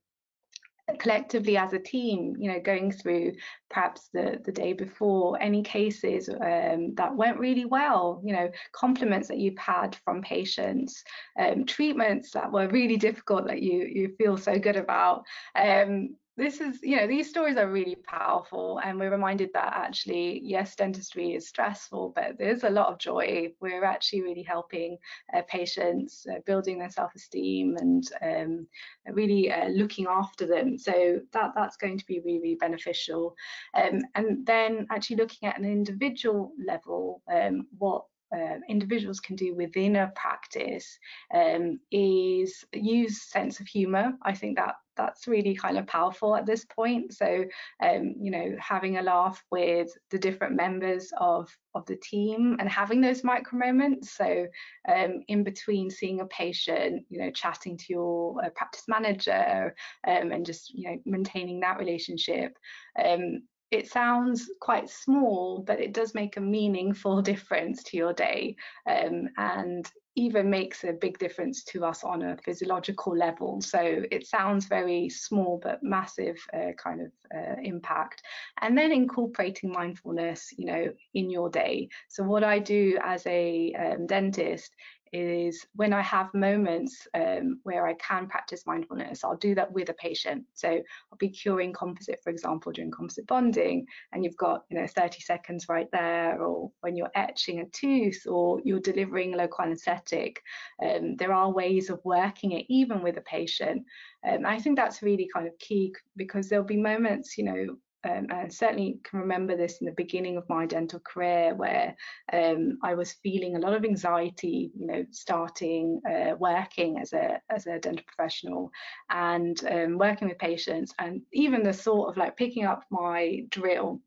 collectively 0.99 1.57
as 1.57 1.73
a 1.73 1.79
team, 1.79 2.35
you 2.39 2.51
know, 2.51 2.59
going 2.59 2.91
through 2.91 3.33
perhaps 3.69 4.09
the, 4.13 4.39
the 4.45 4.51
day 4.51 4.73
before 4.73 5.41
any 5.41 5.61
cases 5.61 6.29
um, 6.29 6.93
that 6.95 7.15
went 7.15 7.39
really 7.39 7.65
well, 7.65 8.21
you 8.23 8.33
know, 8.33 8.49
compliments 8.71 9.27
that 9.27 9.37
you've 9.37 9.57
had 9.57 9.97
from 10.05 10.21
patients, 10.21 11.03
um, 11.39 11.65
treatments 11.65 12.31
that 12.31 12.51
were 12.51 12.67
really 12.69 12.97
difficult 12.97 13.47
that 13.47 13.61
you 13.61 13.83
you 13.83 14.15
feel 14.17 14.37
so 14.37 14.57
good 14.57 14.77
about. 14.77 15.23
Um, 15.55 16.15
this 16.37 16.61
is, 16.61 16.79
you 16.83 16.95
know, 16.97 17.07
these 17.07 17.29
stories 17.29 17.57
are 17.57 17.69
really 17.69 17.95
powerful, 17.95 18.79
and 18.83 18.99
we're 18.99 19.11
reminded 19.11 19.49
that 19.53 19.73
actually, 19.75 20.39
yes, 20.43 20.75
dentistry 20.75 21.33
is 21.33 21.47
stressful, 21.47 22.13
but 22.15 22.37
there's 22.37 22.63
a 22.63 22.69
lot 22.69 22.87
of 22.87 22.99
joy. 22.99 23.51
We're 23.59 23.83
actually 23.83 24.21
really 24.21 24.43
helping 24.43 24.97
uh, 25.35 25.41
patients, 25.47 26.27
uh, 26.31 26.39
building 26.45 26.77
their 26.77 26.91
self-esteem, 26.91 27.77
and 27.77 28.07
um, 28.21 28.67
really 29.07 29.51
uh, 29.51 29.69
looking 29.69 30.05
after 30.07 30.45
them. 30.45 30.77
So 30.77 31.19
that 31.33 31.53
that's 31.55 31.77
going 31.77 31.97
to 31.97 32.05
be 32.05 32.19
really, 32.19 32.39
really 32.39 32.55
beneficial. 32.55 33.35
Um, 33.73 34.03
and 34.13 34.45
then 34.45 34.87
actually 34.91 35.17
looking 35.17 35.49
at 35.49 35.57
an 35.57 35.65
individual 35.65 36.51
level, 36.63 37.23
um, 37.33 37.65
what 37.77 38.05
uh, 38.35 38.59
individuals 38.69 39.19
can 39.19 39.35
do 39.35 39.55
within 39.55 39.95
a 39.95 40.11
practice 40.15 40.99
um, 41.33 41.79
is 41.91 42.63
use 42.73 43.23
sense 43.23 43.59
of 43.59 43.67
humor. 43.67 44.13
I 44.21 44.33
think 44.33 44.57
that 44.57 44.75
that's 44.97 45.27
really 45.27 45.55
kind 45.55 45.77
of 45.77 45.87
powerful 45.87 46.35
at 46.35 46.45
this 46.45 46.65
point. 46.65 47.13
So, 47.13 47.45
um, 47.83 48.15
you 48.19 48.31
know, 48.31 48.55
having 48.59 48.97
a 48.97 49.01
laugh 49.01 49.43
with 49.51 49.89
the 50.11 50.17
different 50.17 50.55
members 50.55 51.11
of 51.19 51.49
of 51.75 51.85
the 51.85 51.95
team 51.95 52.57
and 52.59 52.67
having 52.67 53.01
those 53.01 53.23
micro 53.23 53.59
moments. 53.59 54.11
So, 54.11 54.47
um, 54.87 55.23
in 55.27 55.43
between 55.43 55.89
seeing 55.89 56.21
a 56.21 56.25
patient, 56.25 57.05
you 57.09 57.19
know, 57.19 57.31
chatting 57.31 57.77
to 57.77 57.85
your 57.89 58.43
uh, 58.43 58.49
practice 58.49 58.85
manager 58.87 59.75
um, 60.07 60.31
and 60.31 60.45
just 60.45 60.73
you 60.73 60.89
know 60.89 60.97
maintaining 61.05 61.59
that 61.61 61.79
relationship. 61.79 62.57
Um, 63.03 63.43
it 63.69 63.91
sounds 63.91 64.49
quite 64.61 64.89
small, 64.89 65.63
but 65.65 65.79
it 65.79 65.93
does 65.93 66.15
make 66.15 66.37
a 66.37 66.41
meaningful 66.41 67.21
difference 67.33 67.83
to 67.83 67.97
your 67.97 68.13
day. 68.13 68.55
Um, 68.89 69.29
and 69.37 69.89
even 70.17 70.49
makes 70.49 70.83
a 70.83 70.91
big 70.91 71.19
difference 71.19 71.63
to 71.63 71.85
us 71.85 72.03
on 72.03 72.23
a 72.23 72.37
physiological 72.43 73.15
level. 73.15 73.61
So 73.61 74.03
it 74.11 74.25
sounds 74.25 74.65
very 74.65 75.09
small 75.09 75.61
but 75.63 75.83
massive 75.83 76.37
uh, 76.53 76.71
kind 76.83 77.01
of 77.01 77.11
uh, 77.33 77.55
impact. 77.63 78.23
And 78.59 78.75
then 78.75 78.91
incorporating 78.91 79.71
mindfulness, 79.71 80.51
you 80.57 80.65
know, 80.65 80.87
in 81.13 81.29
your 81.29 81.49
day. 81.49 81.89
So 82.09 82.23
what 82.23 82.43
I 82.43 82.57
do 82.57 82.97
as 83.03 83.25
a 83.27 83.73
um, 83.73 84.07
dentist 84.07 84.75
is 85.13 85.65
when 85.75 85.93
I 85.93 86.01
have 86.01 86.33
moments 86.33 87.07
um, 87.13 87.59
where 87.63 87.87
I 87.87 87.93
can 87.95 88.27
practice 88.27 88.65
mindfulness, 88.65 89.23
I'll 89.23 89.37
do 89.37 89.55
that 89.55 89.71
with 89.71 89.89
a 89.89 89.93
patient. 89.93 90.45
So 90.53 90.69
I'll 90.69 91.17
be 91.17 91.29
curing 91.29 91.73
composite, 91.73 92.19
for 92.23 92.29
example, 92.29 92.71
during 92.71 92.91
composite 92.91 93.27
bonding, 93.27 93.85
and 94.11 94.23
you've 94.23 94.37
got 94.37 94.63
you 94.69 94.79
know 94.79 94.87
30 94.87 95.21
seconds 95.21 95.67
right 95.69 95.89
there, 95.91 96.41
or 96.41 96.71
when 96.81 96.95
you're 96.95 97.11
etching 97.15 97.59
a 97.59 97.65
tooth 97.65 98.25
or 98.27 98.61
you're 98.63 98.79
delivering 98.79 99.31
local 99.31 99.65
anaesthetic. 99.65 100.41
Um, 100.83 101.15
there 101.15 101.33
are 101.33 101.51
ways 101.51 101.89
of 101.89 101.99
working 102.03 102.51
it 102.51 102.65
even 102.69 103.01
with 103.01 103.17
a 103.17 103.21
patient. 103.21 103.83
Um, 104.27 104.45
I 104.45 104.59
think 104.59 104.77
that's 104.77 105.01
really 105.01 105.29
kind 105.33 105.47
of 105.47 105.57
key 105.59 105.93
because 106.15 106.49
there'll 106.49 106.65
be 106.65 106.77
moments, 106.77 107.37
you 107.37 107.45
know, 107.45 107.77
um, 108.07 108.27
and 108.29 108.53
certainly 108.53 108.99
can 109.03 109.19
remember 109.19 109.55
this 109.55 109.77
in 109.79 109.85
the 109.85 109.93
beginning 109.93 110.37
of 110.37 110.47
my 110.49 110.65
dental 110.65 110.99
career 110.99 111.53
where 111.55 111.95
um, 112.31 112.77
I 112.83 112.93
was 112.93 113.13
feeling 113.23 113.55
a 113.55 113.59
lot 113.59 113.73
of 113.73 113.83
anxiety, 113.83 114.71
you 114.77 114.87
know, 114.87 115.05
starting 115.11 116.01
uh, 116.09 116.35
working 116.39 116.99
as 116.99 117.13
a 117.13 117.39
as 117.49 117.67
a 117.67 117.79
dental 117.79 118.05
professional 118.05 118.71
and 119.09 119.59
um, 119.69 119.97
working 119.97 120.27
with 120.27 120.37
patients, 120.37 120.93
and 120.99 121.21
even 121.33 121.63
the 121.63 121.73
thought 121.73 122.09
of 122.09 122.17
like 122.17 122.37
picking 122.37 122.65
up 122.65 122.83
my 122.89 123.43
drill. 123.49 124.01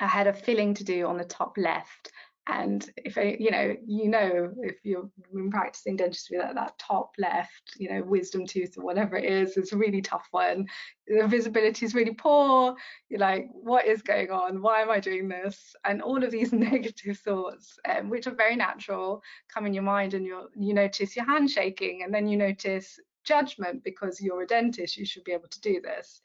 I 0.00 0.06
had 0.06 0.28
a 0.28 0.32
filling 0.32 0.74
to 0.74 0.84
do 0.84 1.06
on 1.06 1.18
the 1.18 1.24
top 1.24 1.58
left 1.58 2.12
and 2.48 2.90
if 2.96 3.16
you 3.16 3.50
know 3.50 3.76
you 3.86 4.08
know 4.08 4.50
if 4.62 4.76
you've 4.82 5.10
been 5.32 5.50
practicing 5.50 5.96
dentistry 5.96 6.38
that 6.38 6.54
that 6.54 6.78
top 6.78 7.10
left 7.18 7.74
you 7.76 7.90
know 7.90 8.02
wisdom 8.02 8.46
tooth 8.46 8.76
or 8.78 8.84
whatever 8.84 9.16
it 9.16 9.24
is 9.24 9.56
is 9.56 9.72
a 9.72 9.76
really 9.76 10.00
tough 10.00 10.26
one. 10.30 10.66
The 11.06 11.26
visibility 11.26 11.86
is 11.86 11.94
really 11.94 12.14
poor. 12.14 12.74
You're 13.08 13.20
like 13.20 13.48
what 13.52 13.86
is 13.86 14.02
going 14.02 14.30
on? 14.30 14.62
Why 14.62 14.82
am 14.82 14.90
i 14.90 14.98
doing 14.98 15.28
this? 15.28 15.74
And 15.84 16.02
all 16.02 16.22
of 16.24 16.30
these 16.30 16.52
negative 16.52 17.18
thoughts 17.18 17.78
um, 17.88 18.08
which 18.08 18.26
are 18.26 18.34
very 18.34 18.56
natural 18.56 19.22
come 19.52 19.66
in 19.66 19.74
your 19.74 19.82
mind 19.82 20.14
and 20.14 20.24
you 20.24 20.48
you 20.56 20.74
notice 20.74 21.16
your 21.16 21.26
hand 21.26 21.50
shaking 21.50 22.02
and 22.02 22.12
then 22.12 22.26
you 22.26 22.36
notice 22.36 22.98
judgment 23.24 23.84
because 23.84 24.22
you're 24.22 24.42
a 24.42 24.46
dentist 24.46 24.96
you 24.96 25.04
should 25.04 25.24
be 25.24 25.32
able 25.32 25.48
to 25.48 25.60
do 25.60 25.82
this. 25.82 26.22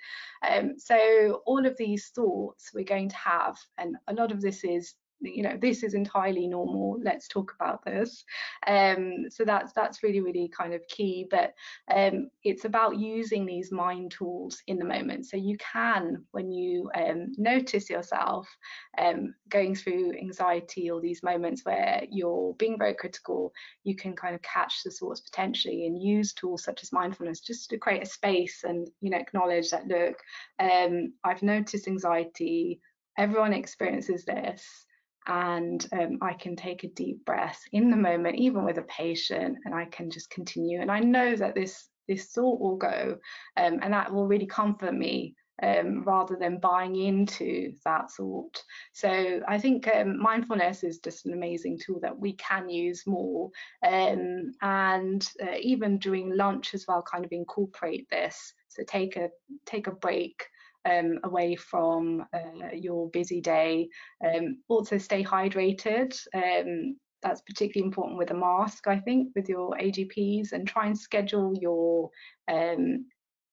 Um, 0.50 0.75
so 0.77 1.42
all 1.46 1.65
of 1.65 1.75
these 1.75 2.12
thoughts 2.15 2.72
we're 2.74 2.86
going 2.86 3.10
to 3.10 3.18
have 3.18 3.58
and 3.77 3.98
a 4.08 4.13
lot 4.13 4.32
of 4.32 4.39
this 4.39 4.63
is 4.63 4.94
you 5.24 5.44
know 5.44 5.58
this 5.60 5.84
is 5.84 5.94
entirely 5.94 6.48
normal 6.48 7.00
let's 7.03 7.27
talk 7.27 7.53
about 7.60 7.84
this. 7.86 8.24
Um, 8.68 9.25
so 9.30 9.46
that's 9.46 9.74
that's 9.74 10.03
really 10.03 10.22
really 10.22 10.50
kind 10.56 10.74
of 10.74 10.88
key 10.88 11.27
but 11.30 11.53
um, 11.94 12.30
it's 12.44 12.65
about 12.65 12.98
using 12.98 13.46
these 13.46 13.72
mind 13.72 14.12
tools 14.12 14.62
in 14.68 14.77
the 14.77 14.86
moment. 14.86 15.25
So 15.25 15.38
you 15.38 15.58
can 15.58 16.24
when 16.32 16.51
you 16.51 16.89
um, 16.96 17.32
notice 17.38 17.89
yourself 17.89 18.48
um, 18.98 19.34
going 19.50 19.75
through 19.75 20.13
anxiety 20.13 20.89
or 20.89 21.01
these 21.01 21.24
moments 21.24 21.65
where 21.65 22.03
you're 22.10 22.53
being 22.56 22.77
very 22.77 22.94
critical 22.94 23.53
you 23.84 23.96
can 23.96 24.15
kind 24.15 24.36
of 24.36 24.42
catch 24.42 24.84
the 24.84 24.92
thoughts 24.92 25.22
potentially 25.22 25.88
and 25.88 26.01
use 26.01 26.34
tools 26.34 26.63
such 26.63 26.84
as 26.84 26.92
mindfulness 26.92 27.39
just 27.39 27.70
to 27.70 27.77
create 27.77 28.03
a 28.03 28.06
space 28.06 28.63
and 28.63 28.88
you 29.01 29.10
know 29.10 29.18
acknowledge 29.18 29.70
that 29.70 29.88
look 29.88 30.18
um, 30.60 31.13
I've 31.24 31.44
noticed 31.44 31.88
anxiety 31.88 32.80
everyone 33.18 33.53
experiences 33.53 34.25
this 34.25 34.86
and 35.27 35.86
um, 35.92 36.20
I 36.22 36.34
can 36.34 36.56
take 36.56 36.84
a 36.84 36.89
deep 36.89 37.24
breath 37.25 37.62
in 37.72 37.89
the 37.89 37.98
moment, 37.98 38.38
even 38.38 38.63
with 38.63 38.77
a 38.77 38.84
patient, 38.84 39.58
and 39.65 39.74
I 39.74 39.86
can 39.86 40.10
just 40.10 40.30
continue. 40.30 40.82
And 40.82 40.92
I 40.92 41.00
know 41.00 41.36
that 41.36 41.56
this 41.56 41.89
this 42.08 42.25
thought 42.27 42.60
will 42.60 42.77
go, 42.77 43.18
um, 43.58 43.80
and 43.82 43.94
that 43.94 44.13
will 44.13 44.27
really 44.27 44.46
comfort 44.46 44.94
me 44.94 45.36
um, 45.62 46.03
rather 46.03 46.36
than 46.36 46.60
buying 46.60 46.96
into 46.96 47.74
that 47.86 48.12
thought. 48.12 48.62
So 48.92 49.42
I 49.48 49.60
think 49.60 49.88
um, 49.88 50.20
mindfulness 50.20 50.84
is 50.84 51.00
just 51.00 51.25
an 51.25 51.34
amazing 51.34 51.80
tool 51.80 52.00
that 52.01 52.18
we 52.18 52.34
can 52.34 52.70
use 52.70 53.03
more, 53.06 53.51
um, 53.88 54.51
and 54.62 55.27
uh, 55.42 55.56
even 55.62 56.00
during 56.00 56.36
lunch 56.36 56.74
as 56.74 56.86
well, 56.88 57.03
kind 57.03 57.25
of 57.25 57.32
incorporate 57.32 58.10
this. 58.10 58.53
So 58.68 58.84
take 58.88 59.15
a 59.15 59.30
take 59.65 59.88
a 59.88 59.92
break 59.92 60.44
um, 60.86 61.20
away 61.24 61.56
from 61.56 62.25
uh, 62.34 62.74
your 62.74 63.10
busy 63.10 63.42
day. 63.42 63.90
Um, 64.25 64.58
also 64.68 64.98
stay 64.98 65.24
hydrated. 65.24 66.18
Um, 66.34 66.98
that's 67.22 67.42
particularly 67.42 67.88
important 67.88 68.18
with 68.18 68.32
a 68.32 68.36
mask, 68.36 68.88
I 68.88 69.00
think, 69.00 69.30
with 69.36 69.48
your 69.48 69.78
AGPs 69.78 70.52
and 70.52 70.68
try 70.68 70.88
and 70.88 70.98
schedule 70.98 71.54
your 71.60 72.10
um, 72.50 73.06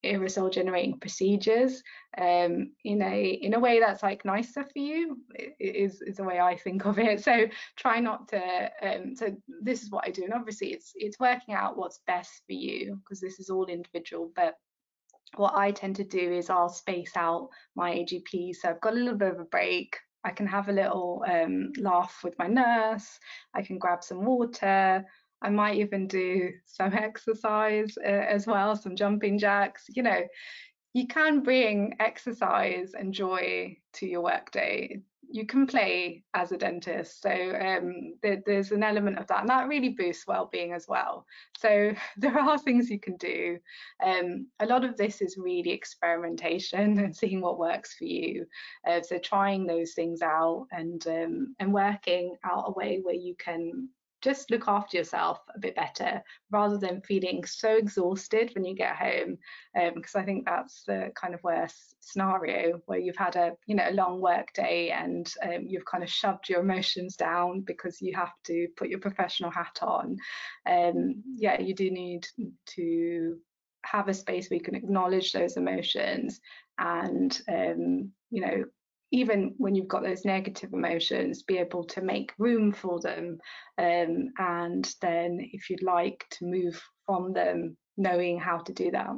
aerosol 0.05 0.53
generating 0.53 0.99
procedures 0.99 1.83
um, 2.19 2.73
in 2.85 3.03
a 3.03 3.39
in 3.43 3.55
a 3.55 3.61
way 3.61 3.81
that's 3.81 4.03
like 4.03 4.25
nicer 4.25 4.65
for 4.65 4.79
you 4.79 5.19
is 5.59 6.01
is 6.03 6.17
the 6.17 6.25
way 6.25 6.41
I 6.41 6.57
think 6.57 6.85
of 6.85 6.99
it. 6.99 7.23
So 7.23 7.47
try 7.77 8.01
not 8.01 8.29
to. 8.29 8.71
Um, 8.83 9.15
so 9.15 9.37
this 9.63 9.83
is 9.83 9.91
what 9.91 10.07
I 10.07 10.11
do, 10.11 10.25
and 10.25 10.35
obviously 10.35 10.73
it's 10.73 10.93
it's 10.95 11.21
working 11.21 11.55
out 11.55 11.77
what's 11.77 12.01
best 12.07 12.43
for 12.47 12.53
you 12.53 12.99
because 13.05 13.21
this 13.21 13.39
is 13.39 13.51
all 13.51 13.67
individual. 13.67 14.33
But 14.35 14.55
what 15.37 15.55
I 15.55 15.71
tend 15.71 15.97
to 15.97 16.05
do 16.05 16.33
is 16.33 16.51
I'll 16.51 16.69
space 16.69 17.13
out 17.17 17.51
my 17.75 17.93
AGP. 17.93 18.57
So 18.57 18.69
I've 18.69 18.81
got 18.81 18.95
a 18.95 18.97
little 18.97 19.19
bit 19.19 19.33
of 19.33 19.41
a 19.41 19.45
break. 19.45 19.97
I 20.25 20.31
can 20.31 20.47
have 20.47 20.69
a 20.69 20.73
little 20.73 21.25
um, 21.27 21.73
laugh 21.79 22.21
with 22.23 22.39
my 22.39 22.47
nurse. 22.47 23.19
I 23.55 23.63
can 23.63 23.79
grab 23.79 24.05
some 24.05 24.25
water. 24.25 25.05
I 25.43 25.51
might 25.51 25.77
even 25.77 26.07
do 26.07 26.51
some 26.67 26.93
exercise 26.95 27.97
uh, 27.99 28.09
as 28.09 28.47
well, 28.47 28.77
some 28.77 28.97
jumping 28.97 29.39
jacks. 29.39 29.87
You 29.89 30.03
know, 30.03 30.21
you 30.93 31.07
can 31.07 31.43
bring 31.43 31.95
exercise 32.01 32.93
and 32.99 33.15
joy 33.15 33.77
to 33.95 34.07
your 34.07 34.23
workday 34.23 35.01
you 35.33 35.47
can 35.47 35.67
play 35.67 36.23
as 36.35 36.53
a 36.53 36.57
dentist. 36.57 37.23
So 37.23 37.31
um, 37.31 38.15
there, 38.23 38.43
there's 38.45 38.73
an 38.73 38.83
element 38.83 39.19
of 39.19 39.27
that, 39.29 39.41
and 39.41 39.49
that 39.49 39.69
really 39.69 39.91
boosts 39.91 40.27
well-being 40.27 40.73
as 40.73 40.87
well. 40.89 41.25
So 41.59 41.93
there 42.17 42.39
are 42.39 42.59
things 42.59 42.91
you 42.91 43.01
can 43.01 43.17
do. 43.17 43.59
Um, 44.05 44.49
a 44.61 44.67
lot 44.67 44.85
of 44.85 44.97
this 44.97 45.21
is 45.21 45.39
really 45.39 45.71
experimentation 45.71 46.99
and 47.05 47.17
seeing 47.17 47.41
what 47.41 47.59
works 47.59 47.95
for 47.95 48.05
you. 48.05 48.47
Uh, 48.87 49.03
so 49.03 49.19
trying 49.19 49.67
those 49.67 49.93
things 49.93 50.23
out 50.23 50.67
and 50.73 51.07
um, 51.07 51.55
and 51.59 51.73
working 51.73 52.37
out 52.45 52.65
a 52.67 52.73
way 52.73 53.01
where 53.03 53.15
you 53.15 53.35
can 53.37 53.89
just 54.21 54.51
look 54.51 54.69
after 54.69 54.97
yourself 54.97 55.39
a 55.55 55.59
bit 55.59 55.75
better 55.75 56.23
rather 56.51 56.77
than 56.77 57.01
feeling 57.03 57.45
so 57.45 57.77
exhausted 57.77 58.51
when 58.55 58.65
you 58.65 58.75
get 58.75 58.97
home 58.97 59.39
because 59.95 60.15
um, 60.15 60.21
i 60.21 60.25
think 60.25 60.45
that's 60.45 60.83
the 60.87 61.11
kind 61.15 61.35
of 61.35 61.43
worst 61.43 61.95
scenario 62.01 62.81
where 62.87 62.99
you've 62.99 63.17
had 63.17 63.37
a 63.37 63.53
you 63.67 63.75
know 63.75 63.89
a 63.89 63.93
long 63.93 64.21
work 64.21 64.53
day 64.55 64.91
and 64.91 65.33
um, 65.43 65.65
you've 65.67 65.85
kind 65.85 66.03
of 66.03 66.11
shoved 66.11 66.49
your 66.49 66.61
emotions 66.61 67.17
down 67.17 67.61
because 67.61 68.01
you 68.01 68.15
have 68.15 68.33
to 68.45 68.67
put 68.77 68.89
your 68.89 69.01
professional 69.01 69.51
hat 69.51 69.79
on. 69.83 70.17
Um, 70.67 71.23
yeah 71.37 71.61
you 71.61 71.75
do 71.75 71.91
need 71.91 72.27
to 72.67 73.39
have 73.83 74.09
a 74.09 74.15
space 74.15 74.51
where 74.51 74.59
you 74.59 74.65
can 74.65 74.75
acknowledge 74.75 75.33
those 75.33 75.57
emotions 75.57 76.41
and 76.79 77.41
um, 77.49 78.11
you 78.31 78.41
know 78.41 78.65
even 79.13 79.55
when 79.59 79.75
you've 79.75 79.89
got 79.89 80.03
those 80.03 80.25
negative 80.25 80.73
emotions, 80.73 81.43
be 81.43 81.59
able 81.59 81.85
to 81.85 82.01
make 82.01 82.33
room 82.39 82.73
for 82.73 83.01
them. 83.01 83.39
Um, 83.79 84.29
and 84.39 84.95
then, 85.01 85.39
if 85.53 85.69
you'd 85.69 85.83
like 85.83 86.25
to 86.33 86.45
move 86.45 86.81
from 87.07 87.33
them, 87.33 87.77
knowing 87.97 88.39
how 88.39 88.59
to 88.59 88.73
do 88.73 88.91
that. 88.93 89.11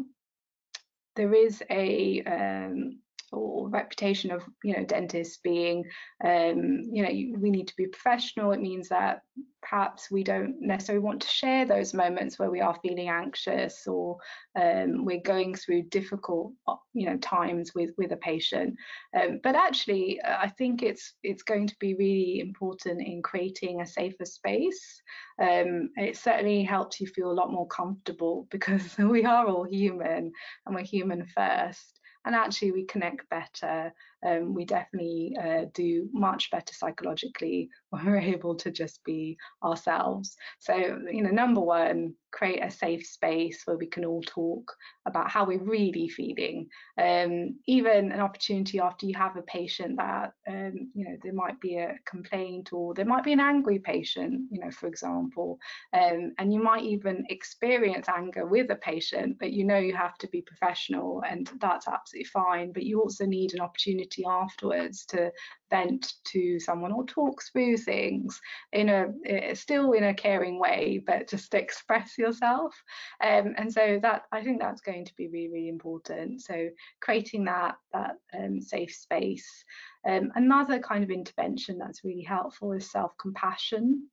There 1.14 1.34
is 1.34 1.62
a 1.70 2.22
um, 2.22 3.00
or 3.32 3.68
reputation 3.68 4.30
of 4.30 4.42
you 4.62 4.76
know 4.76 4.84
dentists 4.84 5.38
being 5.38 5.84
um, 6.24 6.82
you 6.92 7.02
know 7.02 7.38
we 7.38 7.50
need 7.50 7.68
to 7.68 7.76
be 7.76 7.86
professional. 7.86 8.52
It 8.52 8.60
means 8.60 8.88
that 8.88 9.22
perhaps 9.62 10.10
we 10.10 10.24
don't 10.24 10.60
necessarily 10.60 11.02
want 11.02 11.22
to 11.22 11.28
share 11.28 11.64
those 11.64 11.94
moments 11.94 12.38
where 12.38 12.50
we 12.50 12.60
are 12.60 12.76
feeling 12.82 13.08
anxious 13.08 13.86
or 13.86 14.18
um, 14.60 15.04
we're 15.04 15.20
going 15.20 15.54
through 15.54 15.84
difficult 15.84 16.52
uh, 16.66 16.74
you 16.92 17.06
know 17.06 17.16
times 17.18 17.72
with 17.74 17.90
with 17.96 18.12
a 18.12 18.16
patient. 18.16 18.74
Um, 19.18 19.40
but 19.42 19.54
actually 19.54 20.20
i 20.24 20.48
think 20.48 20.82
it's 20.82 21.14
it's 21.22 21.42
going 21.42 21.66
to 21.66 21.76
be 21.78 21.94
really 21.94 22.40
important 22.40 23.00
in 23.00 23.22
creating 23.22 23.80
a 23.80 23.86
safer 23.86 24.24
space. 24.24 25.00
Um, 25.40 25.90
it 25.96 26.16
certainly 26.16 26.62
helps 26.62 27.00
you 27.00 27.06
feel 27.06 27.30
a 27.30 27.40
lot 27.40 27.50
more 27.50 27.66
comfortable 27.66 28.46
because 28.50 28.96
we 28.98 29.24
are 29.24 29.46
all 29.46 29.64
human 29.64 30.32
and 30.66 30.74
we're 30.74 30.82
human 30.82 31.26
first 31.34 32.00
and 32.25 32.35
actually 32.35 32.73
we 32.73 32.85
connect 32.85 33.29
better. 33.29 33.93
Um, 34.25 34.55
we 34.55 34.64
definitely 34.64 35.37
uh, 35.43 35.67
do 35.75 36.09
much 36.12 36.50
better 36.50 36.75
psychologically 36.75 37.69
when 37.91 38.07
we're 38.07 38.19
able 38.19 38.55
to 38.57 38.71
just 38.71 39.02
be 39.05 39.37
ourselves. 39.62 40.37
So, 40.59 40.75
you 41.11 41.23
know, 41.23 41.31
number 41.31 41.61
one, 41.61 42.14
create 42.33 42.64
a 42.64 42.71
safe 42.71 43.07
space 43.07 43.62
where 43.67 43.76
we 43.76 43.87
can 43.87 44.05
all 44.05 44.23
talk 44.23 44.75
about 45.07 45.31
how 45.31 45.45
we're 45.45 45.62
really 45.62 46.09
feeling. 46.09 46.69
Um, 46.99 47.57
even 47.67 48.11
an 48.11 48.21
opportunity 48.21 48.81
after 48.81 49.07
you 49.07 49.14
have 49.14 49.37
a 49.37 49.43
patient 49.43 49.97
that, 49.99 50.33
um, 50.49 50.91
you 50.95 51.05
know, 51.05 51.17
there 51.23 51.35
might 51.35 51.61
be 51.61 51.76
a 51.76 51.99
complaint 52.07 52.73
or 52.73 52.95
there 52.95 53.05
might 53.05 53.25
be 53.25 53.33
an 53.33 53.41
angry 53.41 53.79
patient, 53.79 54.43
you 54.50 54.61
know, 54.61 54.71
for 54.71 54.87
example, 54.87 55.59
um, 55.93 56.33
and 56.38 56.52
you 56.52 56.62
might 56.62 56.85
even 56.85 57.25
experience 57.29 58.09
anger 58.09 58.47
with 58.47 58.71
a 58.71 58.76
patient, 58.76 59.38
but 59.38 59.52
you 59.52 59.64
know 59.64 59.79
you 59.79 59.95
have 59.95 60.17
to 60.19 60.29
be 60.29 60.41
professional 60.41 61.23
and 61.29 61.50
that's 61.61 61.87
absolutely 61.88 62.25
fine. 62.25 62.73
But 62.73 62.85
you 62.85 63.00
also 63.00 63.26
need 63.26 63.52
an 63.52 63.61
opportunity 63.61 64.12
afterwards 64.26 65.04
to 65.07 65.33
vent 65.71 66.14
to 66.25 66.61
someone 66.61 66.92
or 66.92 67.04
talk 67.04 67.42
through 67.42 67.76
things 67.78 68.40
in 68.73 68.88
a 68.88 69.07
eh, 69.26 69.54
still 69.54 69.92
in 69.92 70.04
a 70.04 70.14
caring 70.14 70.59
way, 70.59 71.02
but 71.04 71.28
just 71.28 71.54
express 71.54 72.19
yourself. 72.19 72.75
Um, 73.23 73.54
and 73.57 73.73
so 73.73 73.99
that 74.02 74.25
I 74.33 74.42
think 74.42 74.61
that's 74.61 74.81
going 74.81 75.04
to 75.07 75.14
be 75.16 75.28
really, 75.28 75.49
really 75.49 75.69
important. 75.69 76.42
So 76.42 76.69
creating 77.00 77.45
that 77.45 77.76
that 77.92 78.16
um, 78.38 78.61
safe 78.61 78.95
space. 78.95 79.64
Um, 80.07 80.33
another 80.35 80.78
kind 80.78 81.04
of 81.04 81.11
intervention 81.11 81.78
that's 81.78 82.04
really 82.04 82.23
helpful 82.23 82.73
is 82.73 82.90
self-compassion. 82.90 84.09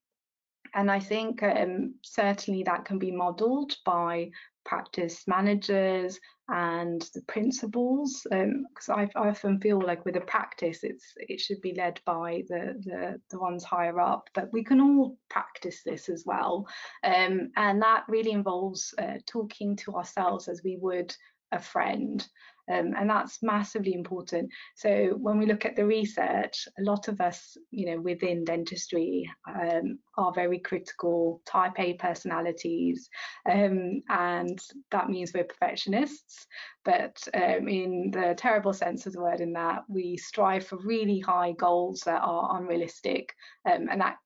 And 0.75 0.91
I 0.91 0.99
think 0.99 1.41
um, 1.41 1.95
certainly 2.03 2.63
that 2.63 2.85
can 2.85 2.99
be 2.99 3.11
modelled 3.11 3.75
by 3.85 4.29
practice 4.65 5.27
managers 5.27 6.19
and 6.51 7.01
the 7.13 7.21
principals 7.23 8.25
because 8.29 8.89
um, 8.89 8.95
I, 8.95 9.09
I, 9.15 9.29
often 9.29 9.59
feel 9.59 9.79
like 9.79 10.03
with 10.05 10.15
a 10.15 10.21
practice 10.21 10.83
it's 10.83 11.13
it 11.17 11.39
should 11.39 11.61
be 11.61 11.75
led 11.75 11.99
by 12.05 12.43
the 12.47 12.75
the, 12.83 13.21
the 13.29 13.39
ones 13.39 13.63
higher 13.63 13.99
up 13.99 14.29
but 14.33 14.51
we 14.51 14.63
can 14.63 14.81
all 14.81 15.17
practice 15.29 15.83
this 15.83 16.09
as 16.09 16.23
well. 16.25 16.67
Um, 17.03 17.51
and 17.55 17.81
that 17.81 18.03
really 18.07 18.31
involves 18.31 18.93
uh, 18.97 19.17
talking 19.25 19.75
to 19.77 19.95
ourselves 19.95 20.47
as 20.47 20.61
we 20.63 20.77
would 20.77 21.15
a 21.51 21.59
friend 21.59 22.27
um, 22.69 22.93
and 22.97 23.09
that's 23.09 23.41
massively 23.41 23.93
important. 23.93 24.49
So 24.75 25.17
when 25.19 25.37
we 25.39 25.45
look 25.45 25.65
at 25.65 25.75
the 25.75 25.85
research, 25.85 26.67
a 26.79 26.83
lot 26.83 27.07
of 27.07 27.19
us, 27.21 27.57
you 27.71 27.87
know, 27.87 28.01
within 28.01 28.43
dentistry 28.43 29.29
um, 29.47 29.99
are 30.17 30.33
very 30.33 30.59
critical 30.59 31.41
type 31.45 31.79
A 31.79 31.93
personalities, 31.93 33.09
um, 33.49 34.01
and 34.09 34.59
that 34.91 35.09
means 35.09 35.31
we're 35.33 35.43
perfectionists. 35.43 36.47
But 36.85 37.27
um, 37.33 37.67
in 37.67 38.11
the 38.11 38.35
terrible 38.37 38.73
sense 38.73 39.05
of 39.05 39.13
the 39.13 39.21
word, 39.21 39.41
in 39.41 39.53
that 39.53 39.83
we 39.87 40.17
strive 40.17 40.65
for 40.65 40.77
really 40.77 41.19
high 41.19 41.53
goals 41.53 42.01
that 42.05 42.21
are 42.21 42.57
unrealistic, 42.57 43.33
um, 43.65 43.87
and 43.89 44.01
that 44.01 44.17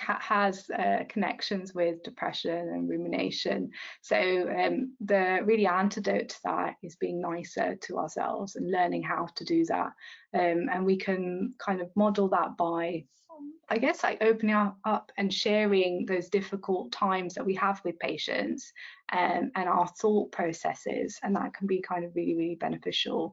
has 0.00 0.68
uh, 0.70 1.04
connections 1.08 1.74
with 1.74 2.02
depression 2.02 2.56
and 2.56 2.88
rumination. 2.88 3.70
So 4.02 4.16
um, 4.16 4.94
the 5.00 5.40
really 5.44 5.66
antidote 5.66 6.30
to 6.30 6.36
that 6.44 6.74
is 6.82 6.96
being 6.96 7.20
nicer 7.20 7.76
to 7.76 7.98
ourselves 7.98 8.56
and 8.56 8.70
learning 8.70 9.02
how 9.02 9.26
to 9.36 9.44
do 9.44 9.64
that. 9.66 9.92
Um, 10.34 10.68
and 10.72 10.84
we 10.84 10.96
can 10.96 11.54
kind 11.58 11.80
of 11.80 11.90
model 11.96 12.28
that 12.30 12.56
by 12.56 13.04
I 13.72 13.78
guess 13.78 14.02
like 14.02 14.18
opening 14.20 14.56
up 14.84 15.12
and 15.16 15.32
sharing 15.32 16.04
those 16.04 16.28
difficult 16.28 16.90
times 16.90 17.34
that 17.34 17.46
we 17.46 17.54
have 17.54 17.80
with 17.84 18.00
patients 18.00 18.72
um, 19.12 19.52
and 19.54 19.68
our 19.68 19.86
thought 19.86 20.32
processes, 20.32 21.20
and 21.22 21.36
that 21.36 21.54
can 21.54 21.68
be 21.68 21.80
kind 21.80 22.04
of 22.04 22.14
really, 22.16 22.34
really 22.34 22.56
beneficial. 22.56 23.32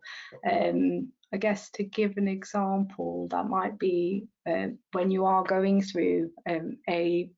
Um, 0.49 1.11
I 1.33 1.37
guess 1.37 1.69
to 1.71 1.83
give 1.83 2.17
an 2.17 2.27
example, 2.27 3.27
that 3.31 3.47
might 3.47 3.77
be 3.77 4.27
uh, 4.49 4.67
when 4.93 5.11
you 5.11 5.25
are 5.25 5.43
going 5.43 5.81
through 5.81 6.31
um, 6.49 6.77
a, 6.89 7.29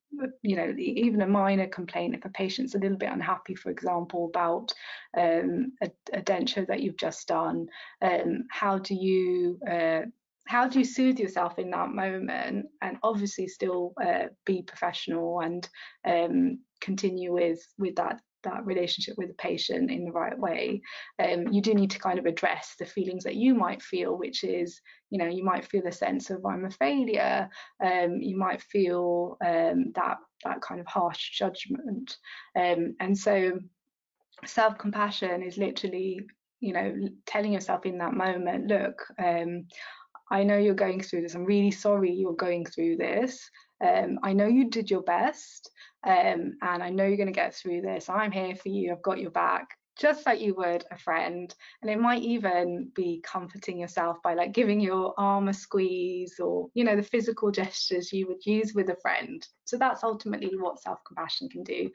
you 0.44 0.56
know, 0.56 0.74
even 0.78 1.22
a 1.22 1.28
minor 1.28 1.68
complaint, 1.68 2.14
if 2.14 2.24
a 2.24 2.30
patient's 2.30 2.76
a 2.76 2.80
little 2.80 2.98
bit 2.98 3.12
unhappy, 3.12 3.56
for 3.56 3.72
example, 3.72 4.26
about 4.26 4.74
um, 5.18 5.74
a, 5.82 5.90
a, 6.14 6.22
denture 6.22 6.68
that 6.68 6.82
you've 6.82 6.98
just 6.98 7.28
done, 7.28 7.68
um, 8.02 8.44
how 8.52 8.78
do 8.78 8.94
you 8.94 9.60
uh, 9.70 10.02
how 10.46 10.68
do 10.68 10.80
you 10.80 10.86
soothe 10.86 11.20
yourself 11.20 11.60
in 11.60 11.70
that 11.70 11.90
moment 11.90 12.66
and 12.82 12.98
obviously 13.04 13.48
still 13.48 13.94
uh, 14.04 14.26
be 14.46 14.64
professional 14.64 15.42
and 15.42 15.70
um, 16.06 16.60
continue 16.82 17.32
with 17.32 17.62
with 17.78 17.96
that 17.96 18.20
that 18.44 18.66
relationship 18.66 19.18
with 19.18 19.28
the 19.28 19.34
patient 19.36 19.92
in 19.92 20.06
the 20.06 20.12
right 20.12 20.38
way 20.38 20.82
um, 21.24 21.48
you 21.48 21.62
do 21.62 21.74
need 21.74 21.92
to 21.92 22.00
kind 22.00 22.20
of 22.20 22.26
address 22.26 22.76
the 22.80 22.86
feelings 22.86 23.24
that 23.24 23.36
you 23.36 23.54
might 23.54 23.82
feel 23.82 24.18
which 24.18 24.44
is 24.44 24.82
you 25.10 25.18
know 25.18 25.28
you 25.28 25.44
might 25.44 25.66
feel 25.66 25.86
a 25.88 25.92
sense 25.92 26.30
of 26.30 26.46
i'm 26.46 26.66
a 26.66 26.72
failure 26.72 27.50
um, 27.84 28.18
you 28.22 28.38
might 28.38 28.62
feel 28.62 29.38
um, 29.46 29.92
that 29.96 30.18
that 30.44 30.62
kind 30.62 30.80
of 30.80 30.88
harsh 30.88 31.32
judgment 31.32 32.18
um, 32.56 32.96
and 33.00 33.18
so 33.18 33.60
self-compassion 34.46 35.44
is 35.44 35.58
literally 35.58 36.22
you 36.60 36.74
know 36.74 36.96
telling 37.26 37.54
yourself 37.54 37.86
in 37.86 37.98
that 37.98 38.14
moment 38.14 38.68
look 38.68 39.06
um, 39.18 39.66
I 40.32 40.44
know 40.44 40.58
you're 40.58 40.76
going 40.76 41.02
through 41.02 41.22
this. 41.22 41.36
I'm 41.36 41.46
really 41.46 41.72
sorry 41.72 42.12
you're 42.12 42.34
going 42.34 42.66
through 42.66 42.98
this. 42.98 43.50
Um, 43.84 44.20
I 44.24 44.34
know 44.34 44.46
you 44.46 44.70
did 44.70 44.92
your 44.92 45.02
best, 45.02 45.72
um, 46.04 46.58
and 46.62 46.84
I 46.84 46.90
know 46.90 47.06
you're 47.06 47.18
going 47.18 47.28
to 47.28 47.34
get 47.34 47.56
through 47.56 47.82
this. 47.82 48.10
I'm 48.10 48.32
here 48.32 48.56
for 48.56 48.70
you. 48.70 48.92
I've 48.92 49.02
got 49.02 49.20
your 49.20 49.32
back 49.32 49.68
just 50.00 50.26
like 50.26 50.40
you 50.40 50.56
would 50.56 50.86
a 50.92 50.98
friend. 50.98 51.54
And 51.82 51.92
it 51.92 52.00
might 52.00 52.24
even 52.24 52.90
be 52.96 53.22
comforting 53.22 53.78
yourself 53.78 54.18
by 54.24 54.34
like 54.34 54.54
giving 54.54 54.80
your 54.80 55.14
arm 55.18 55.50
a 55.50 55.54
squeeze 55.54 56.40
or, 56.40 56.70
you 56.74 56.86
know, 56.86 56.96
the 56.96 57.04
physical 57.04 57.52
gestures 57.52 58.14
you 58.14 58.26
would 58.28 58.46
use 58.46 58.74
with 58.74 58.90
a 58.90 58.96
friend. 59.02 59.46
So 59.66 59.78
that's 59.78 60.04
ultimately 60.04 60.52
what 60.58 60.82
self 60.82 61.00
compassion 61.06 61.50
can 61.50 61.64
do. 61.64 61.92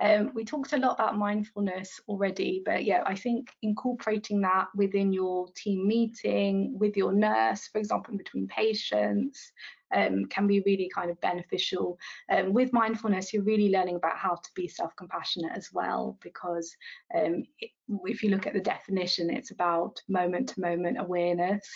Um, 0.00 0.30
we 0.34 0.44
talked 0.44 0.72
a 0.72 0.78
lot 0.78 0.94
about 0.94 1.18
mindfulness 1.18 2.00
already, 2.08 2.62
but 2.64 2.84
yeah, 2.84 3.02
I 3.04 3.16
think 3.16 3.50
incorporating 3.62 4.40
that 4.42 4.68
within 4.76 5.12
your 5.12 5.48
team 5.56 5.86
meeting, 5.86 6.78
with 6.78 6.96
your 6.96 7.12
nurse, 7.12 7.66
for 7.66 7.78
example, 7.78 8.16
between 8.16 8.46
patients, 8.46 9.52
um, 9.94 10.26
can 10.26 10.46
be 10.46 10.60
really 10.60 10.90
kind 10.94 11.10
of 11.10 11.20
beneficial. 11.20 11.98
Um, 12.30 12.52
with 12.52 12.72
mindfulness, 12.72 13.32
you're 13.32 13.42
really 13.42 13.70
learning 13.70 13.96
about 13.96 14.16
how 14.16 14.34
to 14.34 14.50
be 14.54 14.68
self 14.68 14.94
compassionate 14.96 15.52
as 15.54 15.70
well, 15.72 16.18
because 16.22 16.74
um, 17.16 17.44
it, 17.60 17.70
if 18.04 18.22
you 18.22 18.30
look 18.30 18.46
at 18.46 18.54
the 18.54 18.60
definition, 18.60 19.30
it's 19.30 19.50
about 19.50 20.00
moment 20.08 20.48
to 20.50 20.60
moment 20.60 21.00
awareness 21.00 21.68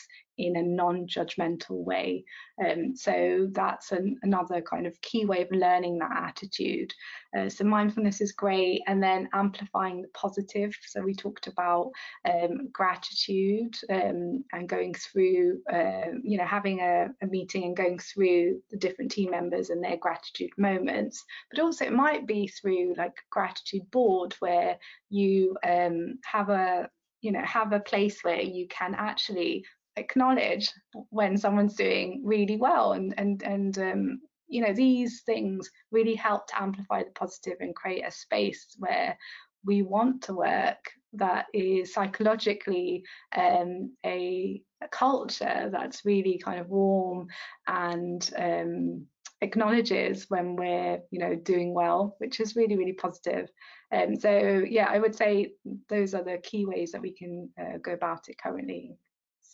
in 0.46 0.56
a 0.56 0.62
non-judgmental 0.62 1.84
way. 1.84 2.24
Um, 2.64 2.94
so 2.94 3.48
that's 3.52 3.92
an, 3.92 4.18
another 4.22 4.60
kind 4.60 4.86
of 4.86 5.00
key 5.00 5.24
way 5.24 5.42
of 5.42 5.50
learning 5.50 5.98
that 5.98 6.10
attitude. 6.14 6.92
Uh, 7.36 7.48
so 7.48 7.64
mindfulness 7.64 8.20
is 8.20 8.32
great, 8.32 8.82
and 8.86 9.02
then 9.02 9.28
amplifying 9.32 10.02
the 10.02 10.08
positive. 10.08 10.74
So 10.86 11.00
we 11.02 11.14
talked 11.14 11.46
about 11.46 11.92
um, 12.28 12.68
gratitude 12.72 13.76
um, 13.90 14.44
and 14.52 14.68
going 14.68 14.94
through, 14.94 15.60
uh, 15.72 16.12
you 16.22 16.38
know, 16.38 16.44
having 16.44 16.80
a, 16.80 17.08
a, 17.22 17.26
meeting 17.26 17.64
and 17.64 17.76
going 17.76 17.98
through 17.98 18.60
the 18.70 18.76
different 18.76 19.10
team 19.10 19.30
members 19.30 19.70
and 19.70 19.82
their 19.82 19.96
gratitude 19.96 20.50
moments. 20.58 21.24
But 21.50 21.62
also 21.62 21.86
it 21.86 21.92
might 21.92 22.26
be 22.26 22.48
through 22.48 22.94
like 22.96 23.14
gratitude 23.30 23.90
board 23.90 24.34
where 24.40 24.78
you 25.08 25.56
um, 25.66 26.18
have 26.24 26.50
a 26.50 26.88
you 27.22 27.32
know 27.32 27.42
have 27.42 27.72
a 27.72 27.80
place 27.80 28.22
where 28.22 28.40
you 28.40 28.66
can 28.68 28.94
actually 28.94 29.64
acknowledge 29.96 30.70
when 31.10 31.36
someone's 31.36 31.74
doing 31.74 32.22
really 32.24 32.56
well 32.56 32.92
and 32.92 33.14
and 33.18 33.42
and 33.42 33.78
um, 33.78 34.20
you 34.48 34.60
know 34.60 34.72
these 34.72 35.22
things 35.22 35.70
really 35.90 36.14
help 36.14 36.46
to 36.46 36.62
amplify 36.62 37.02
the 37.02 37.10
positive 37.10 37.56
and 37.60 37.74
create 37.74 38.04
a 38.06 38.10
space 38.10 38.76
where 38.78 39.16
we 39.64 39.82
want 39.82 40.22
to 40.22 40.34
work 40.34 40.90
that 41.14 41.46
is 41.52 41.92
psychologically 41.92 43.04
um, 43.36 43.92
a, 44.04 44.62
a, 44.82 44.88
culture 44.88 45.68
that's 45.70 46.04
really 46.04 46.40
kind 46.42 46.58
of 46.58 46.68
warm 46.68 47.26
and 47.68 48.30
um, 48.36 49.06
acknowledges 49.40 50.26
when 50.28 50.56
we're 50.56 51.00
you 51.10 51.18
know 51.18 51.34
doing 51.34 51.74
well 51.74 52.16
which 52.18 52.40
is 52.40 52.56
really 52.56 52.76
really 52.76 52.92
positive. 52.92 53.48
And 53.90 54.14
um, 54.14 54.20
so 54.20 54.64
yeah 54.68 54.88
i 54.90 54.98
would 54.98 55.14
say 55.14 55.52
those 55.88 56.14
are 56.14 56.24
the 56.24 56.38
key 56.42 56.64
ways 56.66 56.92
that 56.92 57.02
we 57.02 57.12
can 57.12 57.50
uh, 57.60 57.78
go 57.82 57.92
about 57.92 58.28
it 58.28 58.38
currently 58.38 58.96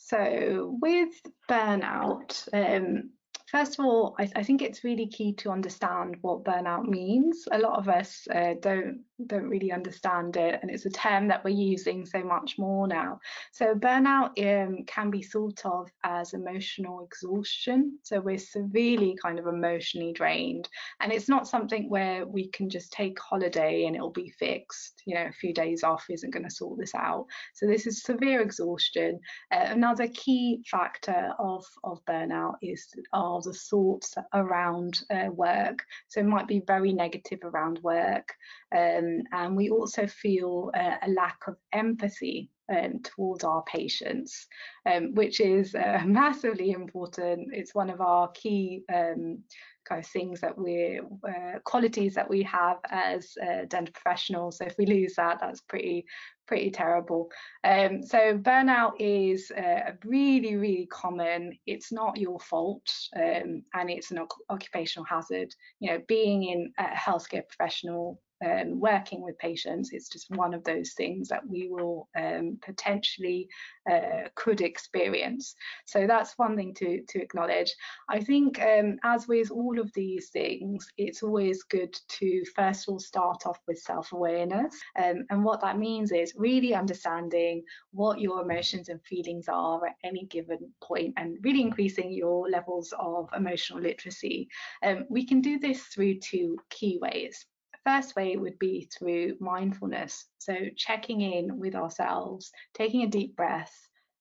so 0.08 0.78
with 0.80 1.10
burnout, 1.50 2.48
um, 2.54 3.10
first 3.50 3.78
of 3.78 3.84
all, 3.84 4.16
I, 4.18 4.30
I, 4.36 4.42
think 4.42 4.62
it's 4.62 4.82
really 4.82 5.06
key 5.06 5.34
to 5.34 5.50
understand 5.50 6.16
what 6.22 6.44
burnout 6.44 6.86
means. 6.86 7.46
A 7.52 7.58
lot 7.58 7.78
of 7.78 7.90
us 7.90 8.26
uh, 8.34 8.54
don't 8.58 9.04
don't 9.26 9.48
really 9.48 9.72
understand 9.72 10.36
it, 10.36 10.58
and 10.60 10.70
it's 10.70 10.86
a 10.86 10.90
term 10.90 11.28
that 11.28 11.44
we're 11.44 11.50
using 11.50 12.06
so 12.06 12.22
much 12.22 12.56
more 12.58 12.86
now. 12.86 13.20
So 13.52 13.74
burnout 13.74 14.38
um, 14.38 14.84
can 14.86 15.10
be 15.10 15.22
thought 15.22 15.64
of 15.64 15.88
as 16.04 16.34
emotional 16.34 17.04
exhaustion. 17.04 17.98
So 18.02 18.20
we're 18.20 18.38
severely 18.38 19.16
kind 19.20 19.38
of 19.38 19.46
emotionally 19.46 20.12
drained, 20.12 20.68
and 21.00 21.12
it's 21.12 21.28
not 21.28 21.48
something 21.48 21.88
where 21.88 22.26
we 22.26 22.48
can 22.48 22.70
just 22.70 22.92
take 22.92 23.18
holiday 23.18 23.84
and 23.86 23.96
it'll 23.96 24.10
be 24.10 24.32
fixed. 24.38 25.02
You 25.06 25.16
know, 25.16 25.26
a 25.26 25.32
few 25.32 25.52
days 25.52 25.82
off 25.82 26.06
isn't 26.10 26.32
going 26.32 26.44
to 26.44 26.50
sort 26.50 26.78
this 26.78 26.94
out. 26.94 27.26
So 27.54 27.66
this 27.66 27.86
is 27.86 28.02
severe 28.02 28.40
exhaustion. 28.40 29.20
Uh, 29.50 29.66
another 29.68 30.08
key 30.08 30.62
factor 30.70 31.32
of 31.38 31.64
of 31.84 32.04
burnout 32.06 32.54
is 32.62 32.86
are 33.12 33.40
the 33.42 33.52
thoughts 33.52 34.14
around 34.34 35.00
uh, 35.10 35.30
work. 35.32 35.78
So 36.08 36.20
it 36.20 36.26
might 36.26 36.46
be 36.46 36.62
very 36.66 36.92
negative 36.92 37.40
around 37.42 37.80
work. 37.82 38.32
Um, 38.74 39.07
and 39.32 39.56
we 39.56 39.70
also 39.70 40.06
feel 40.06 40.70
a 40.74 41.08
lack 41.08 41.38
of 41.46 41.56
empathy 41.72 42.50
um, 42.70 43.00
towards 43.02 43.44
our 43.44 43.62
patients, 43.62 44.46
um, 44.86 45.14
which 45.14 45.40
is 45.40 45.74
uh, 45.74 46.02
massively 46.06 46.70
important. 46.70 47.48
It's 47.52 47.74
one 47.74 47.90
of 47.90 48.00
our 48.00 48.28
key 48.32 48.82
um, 48.92 49.42
kind 49.88 50.04
of 50.04 50.06
things 50.06 50.40
that 50.40 50.56
we're 50.56 51.00
uh, 51.26 51.58
qualities 51.64 52.14
that 52.14 52.28
we 52.28 52.42
have 52.42 52.76
as 52.90 53.32
uh, 53.42 53.64
dental 53.68 53.92
professionals. 53.94 54.58
So 54.58 54.66
if 54.66 54.76
we 54.78 54.86
lose 54.86 55.14
that, 55.14 55.38
that's 55.40 55.62
pretty 55.62 56.04
pretty 56.46 56.70
terrible. 56.70 57.30
Um, 57.64 58.02
so 58.02 58.38
burnout 58.38 58.92
is 58.98 59.50
uh, 59.50 59.92
really 60.04 60.56
really 60.56 60.88
common. 60.90 61.58
It's 61.66 61.90
not 61.92 62.18
your 62.18 62.38
fault, 62.40 62.90
um, 63.16 63.62
and 63.74 63.90
it's 63.90 64.10
an 64.10 64.20
occupational 64.50 65.06
hazard. 65.06 65.54
You 65.80 65.92
know, 65.92 66.02
being 66.06 66.44
in 66.44 66.72
a 66.78 66.84
healthcare 66.84 67.46
professional 67.48 68.20
um, 68.44 68.80
working 68.80 69.22
with 69.22 69.38
patients. 69.38 69.90
It's 69.92 70.08
just 70.08 70.30
one 70.30 70.54
of 70.54 70.64
those 70.64 70.92
things 70.92 71.28
that 71.28 71.46
we 71.46 71.68
will 71.68 72.08
um, 72.16 72.58
potentially 72.62 73.48
uh, 73.90 74.28
could 74.34 74.60
experience. 74.60 75.54
So 75.86 76.06
that's 76.06 76.38
one 76.38 76.56
thing 76.56 76.74
to, 76.74 77.02
to 77.08 77.22
acknowledge. 77.22 77.74
I 78.08 78.20
think 78.20 78.60
um, 78.60 78.98
as 79.04 79.28
with 79.28 79.50
all 79.50 79.78
of 79.78 79.92
these 79.94 80.30
things, 80.30 80.86
it's 80.98 81.22
always 81.22 81.62
good 81.62 81.98
to 82.08 82.44
first 82.54 82.88
of 82.88 82.92
all 82.92 83.00
start 83.00 83.46
off 83.46 83.58
with 83.66 83.78
self-awareness. 83.78 84.74
Um, 85.02 85.24
and 85.30 85.44
what 85.44 85.60
that 85.62 85.78
means 85.78 86.12
is 86.12 86.34
really 86.36 86.74
understanding 86.74 87.62
what 87.92 88.20
your 88.20 88.42
emotions 88.42 88.88
and 88.88 89.02
feelings 89.02 89.48
are 89.48 89.86
at 89.86 89.96
any 90.04 90.26
given 90.26 90.72
point 90.82 91.14
and 91.16 91.38
really 91.42 91.62
increasing 91.62 92.12
your 92.12 92.48
levels 92.48 92.92
of 92.98 93.28
emotional 93.36 93.80
literacy. 93.80 94.48
Um, 94.82 95.06
we 95.08 95.24
can 95.26 95.40
do 95.40 95.58
this 95.58 95.82
through 95.84 96.18
two 96.20 96.58
key 96.70 96.98
ways 97.00 97.46
first 97.84 98.16
way 98.16 98.36
would 98.36 98.58
be 98.58 98.88
through 98.96 99.36
mindfulness. 99.40 100.26
So 100.38 100.54
checking 100.76 101.20
in 101.20 101.58
with 101.58 101.74
ourselves, 101.74 102.50
taking 102.74 103.02
a 103.02 103.08
deep 103.08 103.36
breath 103.36 103.74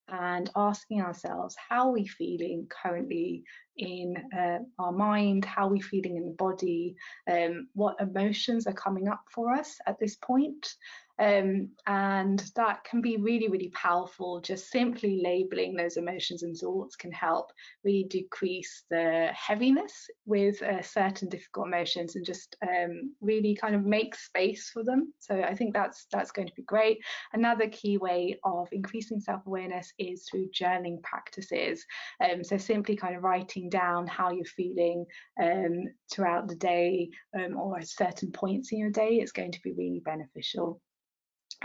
and 0.10 0.50
asking 0.56 1.02
ourselves 1.02 1.56
how 1.70 1.88
are 1.88 1.92
we 1.92 2.08
feeling 2.08 2.68
currently 2.70 3.44
in 3.78 4.16
uh, 4.38 4.60
our 4.80 4.92
mind, 4.92 5.46
how 5.46 5.68
are 5.68 5.72
we 5.72 5.82
feeling 5.82 6.18
in 6.18 6.26
the 6.26 6.32
body, 6.32 6.96
um, 7.30 7.68
what 7.74 8.00
emotions 8.00 8.68
are 8.68 8.74
coming 8.74 9.08
up 9.08 9.22
for 9.32 9.54
us 9.54 9.78
at 9.86 10.00
this 10.00 10.16
point. 10.16 10.76
Um, 11.20 11.70
and 11.88 12.40
that 12.56 12.84
can 12.84 13.02
be 13.02 13.18
really, 13.18 13.48
really 13.48 13.70
powerful. 13.70 14.40
Just 14.40 14.70
simply 14.70 15.22
labeling 15.24 15.76
those 15.76 15.98
emotions 15.98 16.44
and 16.44 16.56
thoughts 16.56 16.96
can 16.96 17.12
help 17.12 17.52
really 17.84 18.06
decrease 18.10 18.84
the 18.90 19.30
heaviness 19.34 20.10
with 20.26 20.62
uh, 20.62 20.82
certain 20.82 21.30
difficult 21.30 21.68
emotions 21.68 22.16
and 22.16 22.26
just 22.26 22.56
um, 22.62 23.14
really 23.22 23.56
kind 23.56 23.76
of 23.76 23.84
make 23.84 24.16
space 24.16 24.70
for 24.70 24.84
them. 24.84 25.14
So 25.20 25.42
I 25.42 25.56
think 25.56 25.74
that's 25.74 26.06
that's 26.12 26.32
going 26.32 26.48
to 26.48 26.54
be 26.56 26.64
great. 26.64 27.00
Another 27.34 27.68
key 27.70 27.98
way 27.98 28.40
of 28.44 28.68
increasing 28.72 29.20
self-awareness 29.20 29.94
is 29.98 30.28
through 30.30 30.50
journaling 30.50 31.02
practices. 31.04 31.86
Um, 32.24 32.44
so 32.44 32.58
simply 32.58 32.96
kind 32.96 33.16
of 33.16 33.24
writing 33.24 33.70
down 33.70 34.08
how 34.08 34.32
you're 34.32 34.46
feeling 34.46 35.06
um, 35.42 35.86
throughout 36.12 36.48
the 36.48 36.56
day 36.56 37.10
um, 37.38 37.58
or 37.58 37.80
at 37.80 37.88
certain 37.88 38.32
points 38.32 38.72
in 38.72 38.80
your 38.80 38.92
day 38.92 39.16
is 39.16 39.32
going 39.32 39.52
to 39.52 39.62
be 39.64 39.74
really 39.74 40.02
beneficial. 40.04 40.80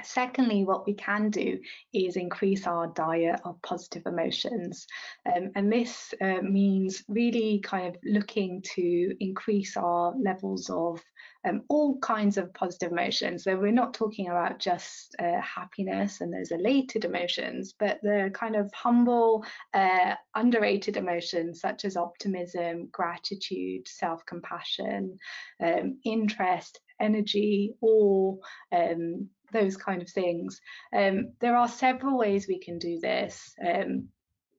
Secondly, 0.02 0.64
what 0.64 0.86
we 0.86 0.94
can 0.94 1.30
do 1.30 1.58
is 1.92 2.16
increase 2.16 2.66
our 2.66 2.88
diet 2.88 3.40
of 3.44 3.60
positive 3.62 4.02
emotions. 4.06 4.86
Um, 5.26 5.50
and 5.54 5.70
this 5.70 6.14
uh, 6.20 6.40
means 6.42 7.04
really 7.08 7.60
kind 7.60 7.88
of 7.88 7.96
looking 8.02 8.62
to 8.74 9.14
increase 9.20 9.76
our 9.76 10.14
levels 10.16 10.70
of 10.70 11.00
um, 11.44 11.62
all 11.68 11.98
kinds 11.98 12.38
of 12.38 12.54
positive 12.54 12.92
emotions. 12.92 13.44
So 13.44 13.56
we're 13.56 13.72
not 13.72 13.94
talking 13.94 14.28
about 14.28 14.58
just 14.58 15.14
uh, 15.18 15.40
happiness 15.40 16.20
and 16.20 16.32
those 16.32 16.52
elated 16.52 17.04
emotions, 17.04 17.74
but 17.78 18.00
the 18.02 18.30
kind 18.32 18.56
of 18.56 18.72
humble, 18.72 19.44
uh, 19.74 20.14
underrated 20.34 20.96
emotions 20.96 21.60
such 21.60 21.84
as 21.84 21.96
optimism, 21.96 22.88
gratitude, 22.92 23.86
self 23.88 24.24
compassion, 24.24 25.18
um, 25.62 25.98
interest, 26.04 26.80
energy, 27.00 27.74
or 27.80 28.38
um, 28.72 29.28
those 29.52 29.76
kind 29.76 30.02
of 30.02 30.08
things. 30.08 30.60
Um, 30.94 31.32
there 31.40 31.56
are 31.56 31.68
several 31.68 32.18
ways 32.18 32.48
we 32.48 32.58
can 32.58 32.78
do 32.78 32.98
this. 33.00 33.54
Um, 33.64 34.08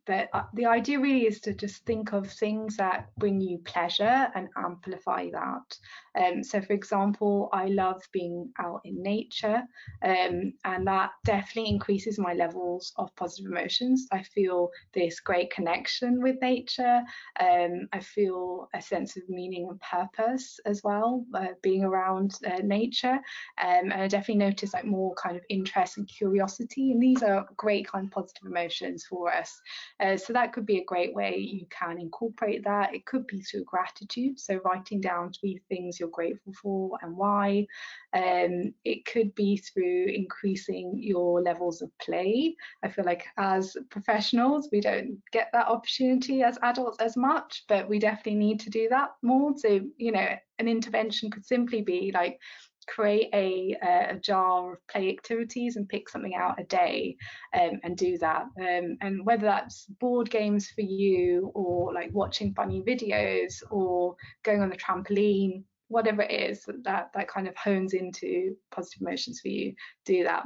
but 0.06 0.30
uh, 0.34 0.44
the 0.54 0.66
idea 0.66 1.00
really 1.00 1.26
is 1.28 1.40
to 1.42 1.54
just 1.54 1.86
think 1.86 2.14
of 2.14 2.30
things 2.30 2.78
that 2.78 3.08
bring 3.18 3.40
you 3.40 3.60
pleasure 3.60 4.28
and 4.36 4.50
amplify 4.58 5.30
that. 5.32 5.78
Um, 6.16 6.44
so, 6.44 6.62
for 6.62 6.74
example, 6.74 7.50
I 7.52 7.68
love 7.68 8.02
being 8.12 8.52
out 8.60 8.82
in 8.86 9.02
nature, 9.02 9.64
um, 10.04 10.54
and 10.64 10.88
that 10.88 11.12
definitely 11.26 11.72
increases 11.72 12.20
my 12.20 12.34
levels 12.34 12.94
of 12.98 13.16
positive 13.16 13.52
emotions. 13.52 14.08
I 14.12 14.24
feel 14.24 14.70
this 14.94 15.20
great 15.20 15.52
connection 15.52 16.22
with 16.22 16.42
nature. 16.42 17.02
Um, 17.40 17.88
I 17.94 18.00
feel 18.00 18.70
a 18.74 18.82
sense 18.82 19.18
of 19.18 19.28
meaning 19.28 19.68
and 19.70 19.80
purpose 19.82 20.60
as 20.66 20.84
well, 20.84 21.26
uh, 21.34 21.48
being 21.62 21.84
around 21.84 22.38
uh, 22.46 22.60
nature. 22.64 23.20
Um, 23.62 23.92
and 23.92 23.94
I 23.94 24.08
definitely 24.08 24.46
notice 24.46 24.74
like 24.74 24.86
more 24.86 25.16
kind 25.16 25.36
of 25.36 25.44
interest 25.50 25.98
and 25.98 26.08
curiosity, 26.08 26.92
and 26.92 27.02
these 27.02 27.24
are 27.24 27.48
great 27.58 27.88
kind 27.88 28.06
of 28.06 28.12
positive 28.12 28.46
emotions 28.46 29.06
for 29.10 29.34
us. 29.34 29.60
Uh, 30.00 30.18
so 30.18 30.34
that 30.34 30.54
could 30.54 30.66
be 30.66 30.80
a 30.80 30.86
great 30.86 31.14
way 31.14 31.38
you 31.38 31.66
can 31.70 32.00
incorporate 32.00 32.64
that. 32.66 32.94
It 32.94 33.06
could 33.06 33.26
be 33.28 33.42
through 33.42 33.64
gratitude, 33.64 34.40
so 34.40 34.60
writing 34.64 35.02
down 35.02 35.32
three 35.34 35.60
things 35.70 36.00
you're 36.04 36.10
grateful 36.10 36.54
for 36.62 36.98
and 37.02 37.16
why. 37.16 37.66
Um, 38.14 38.74
it 38.84 39.06
could 39.06 39.34
be 39.36 39.58
through 39.58 40.08
increasing 40.08 40.94
your 40.98 41.42
levels 41.42 41.82
of 41.82 41.90
play. 42.00 42.56
I 42.84 42.90
feel 42.90 43.06
like 43.06 43.26
as 43.38 43.78
professionals, 43.90 44.70
we 44.72 44.82
don't 44.82 45.22
get 45.32 45.48
that 45.54 45.68
opportunity 45.68 46.44
as 46.44 46.60
adults 46.62 47.00
as 47.00 47.16
much, 47.16 47.64
but 47.70 47.88
we 47.88 48.00
definitely 48.00 48.36
need 48.36 48.60
to 48.62 48.70
do 48.70 48.88
that 48.90 49.12
more. 49.22 49.54
So, 49.56 49.80
you 49.98 50.12
know, 50.12 50.28
an 50.60 50.68
intervention 50.68 51.32
could 51.32 51.46
simply 51.46 51.82
be 51.82 52.12
like 52.14 52.40
create 52.86 53.30
a, 53.34 53.76
a, 53.82 54.16
jar 54.20 54.74
of 54.74 54.88
play 54.88 55.10
activities 55.10 55.76
and 55.76 55.88
pick 55.88 56.10
something 56.10 56.36
out 56.36 56.60
a 56.60 56.64
day 56.66 57.16
um, 57.54 57.80
and 57.84 57.98
do 57.98 58.18
that. 58.18 58.44
Um, 58.60 58.98
and 59.02 59.26
whether 59.26 59.46
that's 59.46 59.86
board 60.00 60.30
games 60.30 60.70
for 60.70 60.82
you 60.82 61.52
or 61.54 61.94
like 61.94 62.10
watching 62.14 62.54
funny 62.54 62.82
videos 62.82 63.62
or 63.72 64.16
going 64.44 64.62
on 64.62 64.70
the 64.70 64.78
trampoline, 64.78 65.64
whatever 65.94 66.24
it 66.24 66.32
is 66.52 66.66
that 66.84 67.12
that 67.14 67.28
kind 67.28 67.48
of 67.48 67.56
hones 67.56 67.94
into 67.94 68.56
positive 68.72 69.02
emotions 69.02 69.40
for 69.40 69.50
you, 69.50 69.74
do 70.06 70.24
that 70.24 70.44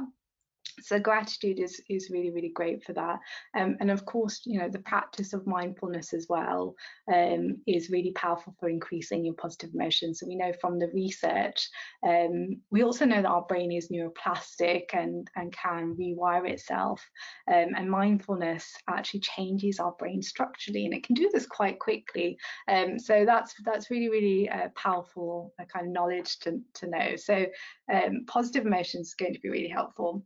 so 0.82 0.98
gratitude 0.98 1.58
is 1.58 1.80
is 1.88 2.10
really 2.10 2.30
really 2.30 2.52
great 2.54 2.84
for 2.84 2.92
that. 2.94 3.18
Um, 3.56 3.76
and 3.80 3.90
of 3.90 4.04
course 4.04 4.42
you 4.44 4.58
know 4.58 4.68
the 4.68 4.78
practice 4.80 5.32
of 5.32 5.46
mindfulness 5.46 6.12
as 6.12 6.26
well 6.28 6.74
um, 7.12 7.58
is 7.66 7.90
really 7.90 8.12
powerful 8.12 8.54
for 8.58 8.68
increasing 8.68 9.24
your 9.24 9.34
positive 9.34 9.70
emotions. 9.74 10.20
So 10.20 10.26
we 10.26 10.36
know 10.36 10.52
from 10.60 10.78
the 10.78 10.88
research 10.88 11.68
um, 12.06 12.60
we 12.70 12.82
also 12.82 13.04
know 13.04 13.22
that 13.22 13.28
our 13.28 13.42
brain 13.42 13.72
is 13.72 13.88
neuroplastic 13.88 14.86
and 14.92 15.28
and 15.36 15.52
can 15.52 15.96
rewire 15.96 16.48
itself. 16.48 17.04
Um, 17.50 17.74
and 17.76 17.90
mindfulness 17.90 18.72
actually 18.88 19.20
changes 19.20 19.80
our 19.80 19.92
brain 19.98 20.22
structurally 20.22 20.84
and 20.84 20.94
it 20.94 21.04
can 21.04 21.14
do 21.14 21.30
this 21.32 21.46
quite 21.46 21.78
quickly. 21.78 22.38
Um, 22.68 22.98
so 22.98 23.24
that's 23.24 23.54
that's 23.64 23.90
really 23.90 24.08
really 24.08 24.48
uh, 24.48 24.68
powerful 24.76 25.54
uh, 25.60 25.64
kind 25.64 25.86
of 25.86 25.92
knowledge 25.92 26.38
to, 26.40 26.60
to 26.74 26.86
know. 26.86 27.16
So 27.16 27.46
um, 27.92 28.24
positive 28.26 28.66
emotions 28.66 29.08
is 29.08 29.14
going 29.14 29.34
to 29.34 29.40
be 29.40 29.48
really 29.48 29.68
helpful 29.68 30.24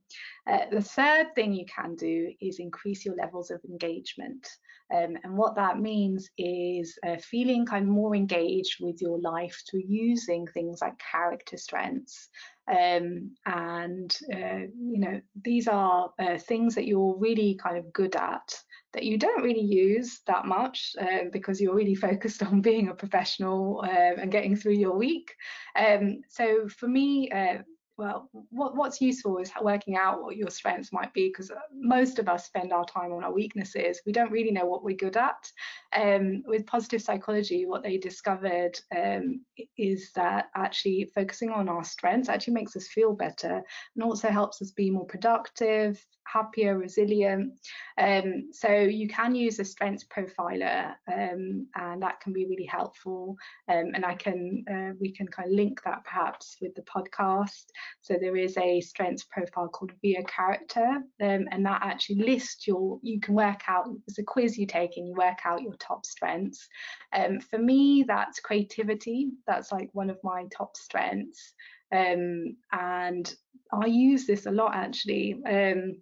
uh, 0.51 0.67
the 0.71 0.83
third 0.83 1.35
thing 1.35 1.53
you 1.53 1.65
can 1.67 1.95
do 1.95 2.33
is 2.41 2.59
increase 2.59 3.05
your 3.05 3.15
levels 3.15 3.51
of 3.51 3.61
engagement. 3.65 4.49
Um, 4.93 5.17
and 5.25 5.37
what 5.37 5.55
that 5.55 5.79
means 5.79 6.29
is 6.37 6.99
uh, 7.07 7.17
feeling 7.17 7.65
kind 7.65 7.85
of 7.85 7.91
more 7.91 8.15
engaged 8.15 8.77
with 8.81 9.01
your 9.01 9.19
life 9.21 9.63
through 9.71 9.85
using 9.87 10.47
things 10.47 10.81
like 10.83 10.99
character 10.99 11.57
strengths. 11.57 12.29
Um, 12.69 13.31
and, 13.47 14.15
uh, 14.33 14.67
you 14.77 14.99
know, 14.99 15.21
these 15.43 15.67
are 15.69 16.11
uh, 16.19 16.39
things 16.39 16.75
that 16.75 16.87
you're 16.87 17.17
really 17.17 17.59
kind 17.63 17.79
of 17.79 17.93
good 17.93 18.17
at 18.17 18.55
that 18.93 19.05
you 19.05 19.17
don't 19.17 19.43
really 19.43 19.63
use 19.63 20.21
that 20.27 20.45
much 20.45 20.93
uh, 21.01 21.25
because 21.33 21.61
you're 21.61 21.75
really 21.75 21.95
focused 22.09 22.43
on 22.43 22.61
being 22.61 22.89
a 22.89 22.95
professional 22.95 23.83
uh, 23.85 24.21
and 24.21 24.31
getting 24.31 24.57
through 24.57 24.75
your 24.75 24.97
week. 24.97 25.35
Um, 25.77 26.21
so 26.29 26.69
for 26.69 26.89
me, 26.89 27.31
uh, 27.31 27.59
well, 27.99 28.29
what, 28.51 28.75
what's 28.75 29.01
useful 29.01 29.39
is 29.39 29.53
working 29.61 29.97
out 29.97 30.23
what 30.23 30.37
your 30.37 30.51
strengths 30.51 30.93
might 30.93 31.13
be 31.13 31.29
because 31.29 31.51
uh, 31.51 31.57
most 31.75 32.19
of 32.19 32.29
us 32.29 32.47
spend 32.47 32.73
our 32.73 32.85
time 32.85 33.13
on 33.13 33.23
our 33.23 33.33
weaknesses. 33.33 34.01
We 34.07 34.13
don't 34.13 34.31
really 34.31 34.51
know 34.51 34.65
what 34.65 34.83
we're 34.83 34.97
good 34.97 35.17
at. 35.17 35.51
Um, 35.95 36.43
with 36.47 36.67
positive 36.67 37.03
psychology, 37.03 37.67
what 37.67 37.83
they 37.83 37.99
discovered 37.99 38.79
um, 38.97 39.45
is 39.77 40.11
that 40.15 40.47
actually 40.57 41.11
focusing 41.15 41.51
on 41.51 41.69
our 41.69 41.85
strengths 41.85 42.29
actually 42.29 42.55
makes 42.55 42.77
us 42.77 42.89
feel 42.89 43.13
better 43.13 43.63
and 43.95 44.05
also 44.05 44.29
helps 44.29 44.63
us 44.63 44.71
be 44.71 44.91
more 44.91 45.07
productive, 45.07 46.05
happier, 46.25 46.79
resilient. 46.79 47.53
Um, 47.99 48.49
so 48.53 48.69
you 48.73 49.09
can 49.09 49.35
use 49.35 49.59
a 49.59 49.65
strengths 49.65 50.05
profiler, 50.05 50.95
um, 51.13 51.67
and 51.75 52.03
that 52.03 52.21
can 52.21 52.33
be 52.33 52.47
really 52.47 52.67
helpful. 52.67 53.37
Um, 53.69 53.93
and 53.95 54.05
I 54.05 54.15
can 54.15 54.65
uh, 54.71 54.95
we 55.01 55.13
can 55.13 55.29
kind 55.29 55.49
of 55.49 55.55
link 55.55 55.83
that 55.85 56.05
perhaps 56.05 56.57
with 56.61 56.75
the 56.75 56.83
podcast. 56.83 57.67
So 58.01 58.17
there 58.21 58.37
is 58.37 58.57
a 58.59 58.81
strengths 58.81 59.25
profile 59.25 59.69
called 59.69 59.93
Via 60.03 60.23
Character, 60.25 61.03
um, 61.23 61.47
and 61.51 61.65
that 61.67 61.83
actually 61.83 62.23
lists 62.23 62.67
your. 62.67 62.99
You 63.03 63.21
can 63.21 63.35
work 63.35 63.63
out. 63.69 63.89
It's 64.07 64.19
a 64.19 64.23
quiz 64.23 64.59
you 64.59 64.67
take, 64.67 64.97
and 64.97 65.07
you 65.07 65.15
work 65.15 65.39
out 65.45 65.63
your 65.63 65.75
top 65.75 66.07
strengths. 66.07 66.69
Um, 67.13 67.41
for 67.41 67.59
me, 67.59 68.05
that's 68.07 68.41
creativity. 68.41 69.31
That's 69.47 69.73
like 69.73 69.91
one 69.93 70.11
of 70.11 70.19
my 70.23 70.47
top 70.57 70.77
strengths. 70.77 71.53
Um, 71.93 72.57
and 72.73 73.33
I 73.73 73.87
use 73.87 74.27
this 74.27 74.47
a 74.47 74.51
lot 74.51 74.75
actually. 74.75 75.39
Um, 75.47 75.97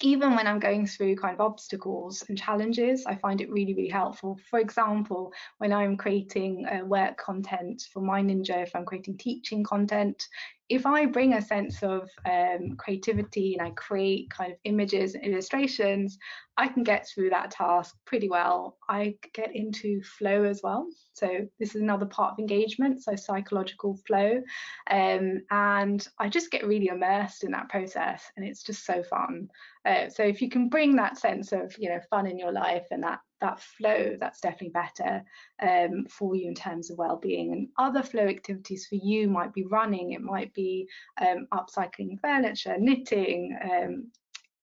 even 0.00 0.34
when 0.34 0.46
I'm 0.46 0.58
going 0.60 0.86
through 0.86 1.16
kind 1.16 1.34
of 1.34 1.40
obstacles 1.40 2.24
and 2.28 2.38
challenges, 2.38 3.06
I 3.06 3.16
find 3.16 3.40
it 3.40 3.50
really, 3.50 3.74
really 3.74 3.88
helpful. 3.88 4.38
For 4.50 4.58
example, 4.58 5.32
when 5.58 5.72
I'm 5.72 5.96
creating 5.96 6.66
uh, 6.66 6.84
work 6.84 7.16
content 7.16 7.88
for 7.92 8.00
Mind 8.00 8.30
Ninja, 8.30 8.62
if 8.62 8.76
I'm 8.76 8.84
creating 8.84 9.18
teaching 9.18 9.64
content, 9.64 10.28
if 10.68 10.84
I 10.84 11.06
bring 11.06 11.34
a 11.34 11.42
sense 11.42 11.82
of 11.82 12.10
um, 12.30 12.76
creativity 12.76 13.56
and 13.56 13.66
I 13.66 13.70
create 13.70 14.30
kind 14.30 14.52
of 14.52 14.58
images 14.64 15.14
and 15.14 15.24
illustrations, 15.24 16.18
I 16.58 16.68
can 16.68 16.82
get 16.82 17.08
through 17.08 17.30
that 17.30 17.50
task 17.52 17.96
pretty 18.04 18.28
well. 18.28 18.76
I 18.88 19.14
get 19.32 19.54
into 19.54 20.02
flow 20.02 20.44
as 20.44 20.60
well. 20.62 20.88
So 21.14 21.48
this 21.58 21.74
is 21.74 21.80
another 21.80 22.06
part 22.06 22.32
of 22.32 22.38
engagement, 22.38 23.02
so 23.02 23.16
psychological 23.16 23.98
flow. 24.06 24.42
Um, 24.90 25.42
and 25.50 26.06
I 26.18 26.28
just 26.28 26.50
get 26.50 26.66
really 26.66 26.88
immersed 26.88 27.44
in 27.44 27.52
that 27.52 27.68
process 27.68 28.24
and 28.36 28.46
it's 28.46 28.62
just 28.62 28.84
so 28.84 29.02
fun. 29.02 29.48
Uh, 29.86 30.08
so 30.08 30.22
if 30.22 30.42
you 30.42 30.50
can 30.50 30.68
bring 30.68 30.96
that 30.96 31.16
sense 31.16 31.52
of, 31.52 31.74
you 31.78 31.88
know, 31.88 32.00
fun 32.10 32.26
in 32.26 32.38
your 32.38 32.52
life 32.52 32.86
and 32.90 33.02
that 33.04 33.20
that 33.40 33.60
flow, 33.60 34.16
that's 34.18 34.40
definitely 34.40 34.70
better 34.70 35.22
um, 35.62 36.06
for 36.08 36.34
you 36.34 36.48
in 36.48 36.54
terms 36.54 36.90
of 36.90 36.98
well-being. 36.98 37.52
And 37.52 37.68
other 37.78 38.02
flow 38.02 38.26
activities 38.26 38.86
for 38.86 38.96
you 38.96 39.28
might 39.28 39.52
be 39.52 39.64
running, 39.64 40.12
it 40.12 40.22
might 40.22 40.52
be 40.54 40.88
um, 41.20 41.46
upcycling 41.52 42.20
furniture, 42.20 42.76
knitting, 42.78 43.56
um, 43.62 44.10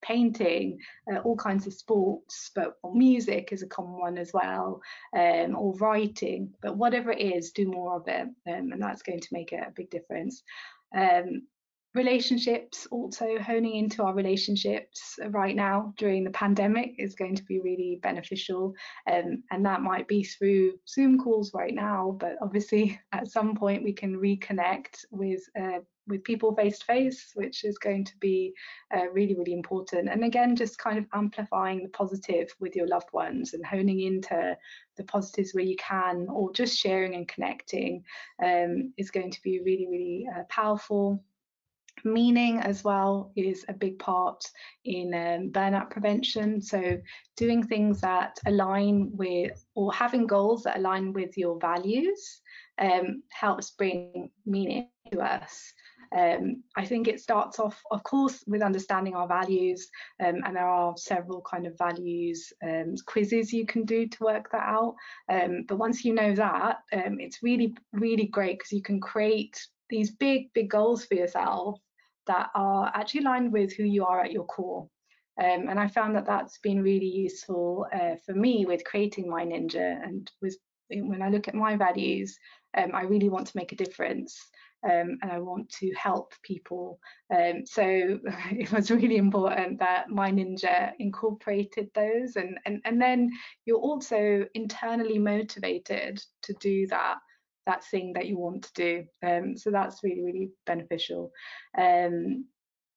painting, 0.01 0.77
uh, 1.11 1.17
all 1.19 1.35
kinds 1.35 1.65
of 1.65 1.73
sports, 1.73 2.51
but 2.53 2.75
music 2.93 3.49
is 3.51 3.63
a 3.63 3.67
common 3.67 3.99
one 3.99 4.17
as 4.17 4.31
well, 4.33 4.81
um, 5.17 5.55
or 5.55 5.73
writing. 5.77 6.53
But 6.61 6.77
whatever 6.77 7.11
it 7.11 7.21
is, 7.21 7.51
do 7.51 7.65
more 7.65 7.95
of 7.95 8.07
it, 8.07 8.27
um, 8.47 8.71
and 8.71 8.81
that's 8.81 9.01
going 9.01 9.19
to 9.19 9.27
make 9.33 9.51
a 9.51 9.71
big 9.75 9.89
difference. 9.89 10.43
Um, 10.95 11.47
relationships 11.95 12.87
also 12.91 13.39
honing 13.39 13.75
into 13.77 14.03
our 14.03 14.13
relationships 14.13 15.17
right 15.29 15.55
now 15.55 15.93
during 15.97 16.23
the 16.23 16.31
pandemic 16.31 16.95
is 16.97 17.15
going 17.15 17.35
to 17.35 17.43
be 17.43 17.59
really 17.59 17.99
beneficial. 18.03 18.73
Um, 19.11 19.43
and 19.51 19.65
that 19.65 19.81
might 19.81 20.07
be 20.07 20.23
through 20.23 20.73
zoom 20.87 21.17
calls 21.17 21.53
right 21.53 21.73
now 21.73 22.17
but 22.19 22.35
obviously 22.41 22.99
at 23.11 23.31
some 23.31 23.55
point 23.55 23.83
we 23.83 23.93
can 23.93 24.17
reconnect 24.17 25.05
with 25.11 25.41
uh, 25.59 25.79
with 26.07 26.23
people 26.23 26.53
face 26.53 26.77
to 26.79 26.85
face 26.85 27.31
which 27.33 27.63
is 27.63 27.79
going 27.79 28.05
to 28.05 28.15
be 28.19 28.53
uh, 28.95 29.09
really 29.11 29.35
really 29.35 29.53
important. 29.53 30.09
And 30.09 30.23
again 30.23 30.55
just 30.55 30.77
kind 30.77 30.97
of 30.97 31.05
amplifying 31.13 31.81
the 31.81 31.89
positive 31.89 32.53
with 32.59 32.75
your 32.75 32.87
loved 32.87 33.11
ones 33.13 33.53
and 33.53 33.65
honing 33.65 34.01
into 34.01 34.57
the 34.97 35.03
positives 35.05 35.53
where 35.53 35.63
you 35.63 35.75
can 35.77 36.27
or 36.29 36.51
just 36.53 36.77
sharing 36.77 37.15
and 37.15 37.27
connecting 37.27 38.03
um, 38.43 38.93
is 38.97 39.11
going 39.11 39.31
to 39.31 39.41
be 39.41 39.61
really 39.61 39.87
really 39.89 40.27
uh, 40.35 40.43
powerful 40.49 41.23
meaning 42.03 42.59
as 42.59 42.83
well 42.83 43.31
is 43.35 43.65
a 43.67 43.73
big 43.73 43.99
part 43.99 44.43
in 44.83 45.13
um, 45.13 45.51
burnout 45.51 45.89
prevention. 45.89 46.61
So, 46.61 46.99
doing 47.37 47.63
things 47.63 48.01
that 48.01 48.37
align 48.45 49.11
with 49.13 49.65
or 49.75 49.93
having 49.93 50.27
goals 50.27 50.63
that 50.63 50.77
align 50.77 51.13
with 51.13 51.37
your 51.37 51.59
values 51.59 52.41
um, 52.77 53.23
helps 53.29 53.71
bring 53.71 54.29
meaning 54.45 54.89
to 55.11 55.21
us. 55.21 55.73
Um, 56.15 56.63
I 56.75 56.85
think 56.85 57.07
it 57.07 57.19
starts 57.19 57.59
off, 57.59 57.81
of 57.91 58.03
course, 58.03 58.43
with 58.47 58.61
understanding 58.61 59.15
our 59.15 59.27
values, 59.27 59.89
um, 60.23 60.35
and 60.45 60.55
there 60.55 60.67
are 60.67 60.95
several 60.97 61.41
kind 61.41 61.67
of 61.67 61.77
values 61.77 62.53
um, 62.63 62.95
quizzes 63.05 63.51
you 63.51 63.65
can 63.65 63.83
do 63.83 64.07
to 64.07 64.23
work 64.23 64.49
that 64.51 64.63
out. 64.63 64.95
Um, 65.29 65.65
but 65.67 65.77
once 65.77 66.05
you 66.05 66.13
know 66.13 66.33
that, 66.35 66.77
um, 66.93 67.19
it's 67.19 67.43
really, 67.43 67.75
really 67.91 68.27
great 68.27 68.59
because 68.59 68.71
you 68.71 68.81
can 68.81 69.01
create 69.01 69.67
these 69.89 70.11
big, 70.11 70.51
big 70.53 70.69
goals 70.69 71.05
for 71.05 71.15
yourself 71.15 71.79
that 72.27 72.49
are 72.55 72.91
actually 72.93 73.21
aligned 73.21 73.51
with 73.51 73.73
who 73.73 73.83
you 73.83 74.05
are 74.05 74.21
at 74.21 74.31
your 74.31 74.45
core. 74.45 74.87
Um, 75.41 75.67
and 75.67 75.79
I 75.79 75.87
found 75.87 76.15
that 76.15 76.25
that's 76.25 76.57
been 76.59 76.81
really 76.81 77.05
useful 77.07 77.87
uh, 77.93 78.15
for 78.25 78.33
me 78.33 78.65
with 78.65 78.85
creating 78.85 79.29
Mind 79.29 79.51
Ninja. 79.51 80.01
And 80.03 80.31
with 80.41 80.57
when 80.89 81.21
I 81.21 81.29
look 81.29 81.47
at 81.47 81.55
my 81.55 81.75
values, 81.75 82.37
um, 82.77 82.91
I 82.93 83.01
really 83.03 83.29
want 83.29 83.47
to 83.47 83.57
make 83.57 83.71
a 83.71 83.75
difference. 83.75 84.39
Um, 84.83 85.17
and 85.23 85.31
I 85.31 85.39
want 85.39 85.67
to 85.79 85.91
help 85.95 86.33
people. 86.43 86.99
Um, 87.35 87.65
so 87.65 87.81
it 88.51 88.71
was 88.71 88.91
really 88.91 89.17
important 89.17 89.79
that 89.79 90.09
Mind 90.09 90.37
Ninja 90.37 90.91
incorporated 90.99 91.89
those, 91.95 92.35
and, 92.35 92.59
and 92.67 92.81
and 92.85 93.01
then 93.01 93.31
you're 93.65 93.79
also 93.79 94.45
internally 94.53 95.17
motivated 95.17 96.23
to 96.43 96.53
do 96.59 96.85
that 96.87 97.17
that 97.65 97.83
thing 97.85 98.13
that 98.13 98.27
you 98.27 98.37
want 98.37 98.63
to 98.63 98.73
do. 98.73 99.05
Um, 99.25 99.57
so 99.57 99.71
that's 99.71 100.03
really, 100.03 100.23
really 100.23 100.51
beneficial. 100.65 101.31
Um, 101.77 102.45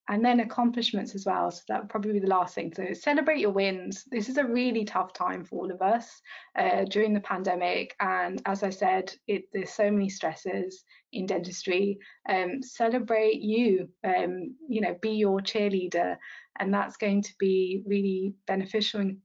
and 0.08 0.24
then 0.24 0.40
accomplishments 0.40 1.14
as 1.14 1.26
well. 1.26 1.50
So 1.50 1.60
that 1.68 1.82
would 1.82 1.90
probably 1.90 2.14
be 2.14 2.18
the 2.20 2.28
last 2.28 2.54
thing. 2.54 2.72
So 2.74 2.94
celebrate 2.94 3.40
your 3.40 3.50
wins. 3.50 4.04
This 4.10 4.28
is 4.30 4.38
a 4.38 4.44
really 4.44 4.84
tough 4.84 5.12
time 5.12 5.44
for 5.44 5.56
all 5.56 5.70
of 5.70 5.82
us 5.82 6.20
uh, 6.56 6.84
during 6.84 7.12
the 7.12 7.20
pandemic. 7.20 7.94
And 8.00 8.40
as 8.46 8.62
I 8.62 8.70
said, 8.70 9.12
it, 9.26 9.44
there's 9.52 9.72
so 9.72 9.90
many 9.90 10.08
stresses 10.08 10.82
in 11.12 11.26
dentistry. 11.26 11.98
Um, 12.28 12.62
celebrate 12.62 13.42
you. 13.42 13.88
Um, 14.02 14.54
you 14.66 14.80
know, 14.80 14.96
be 15.02 15.10
your 15.10 15.40
cheerleader, 15.40 16.16
and 16.60 16.72
that's 16.72 16.96
going 16.96 17.22
to 17.22 17.32
be 17.38 17.82
really 17.86 18.34
beneficial 18.46 19.00
in 19.00 19.18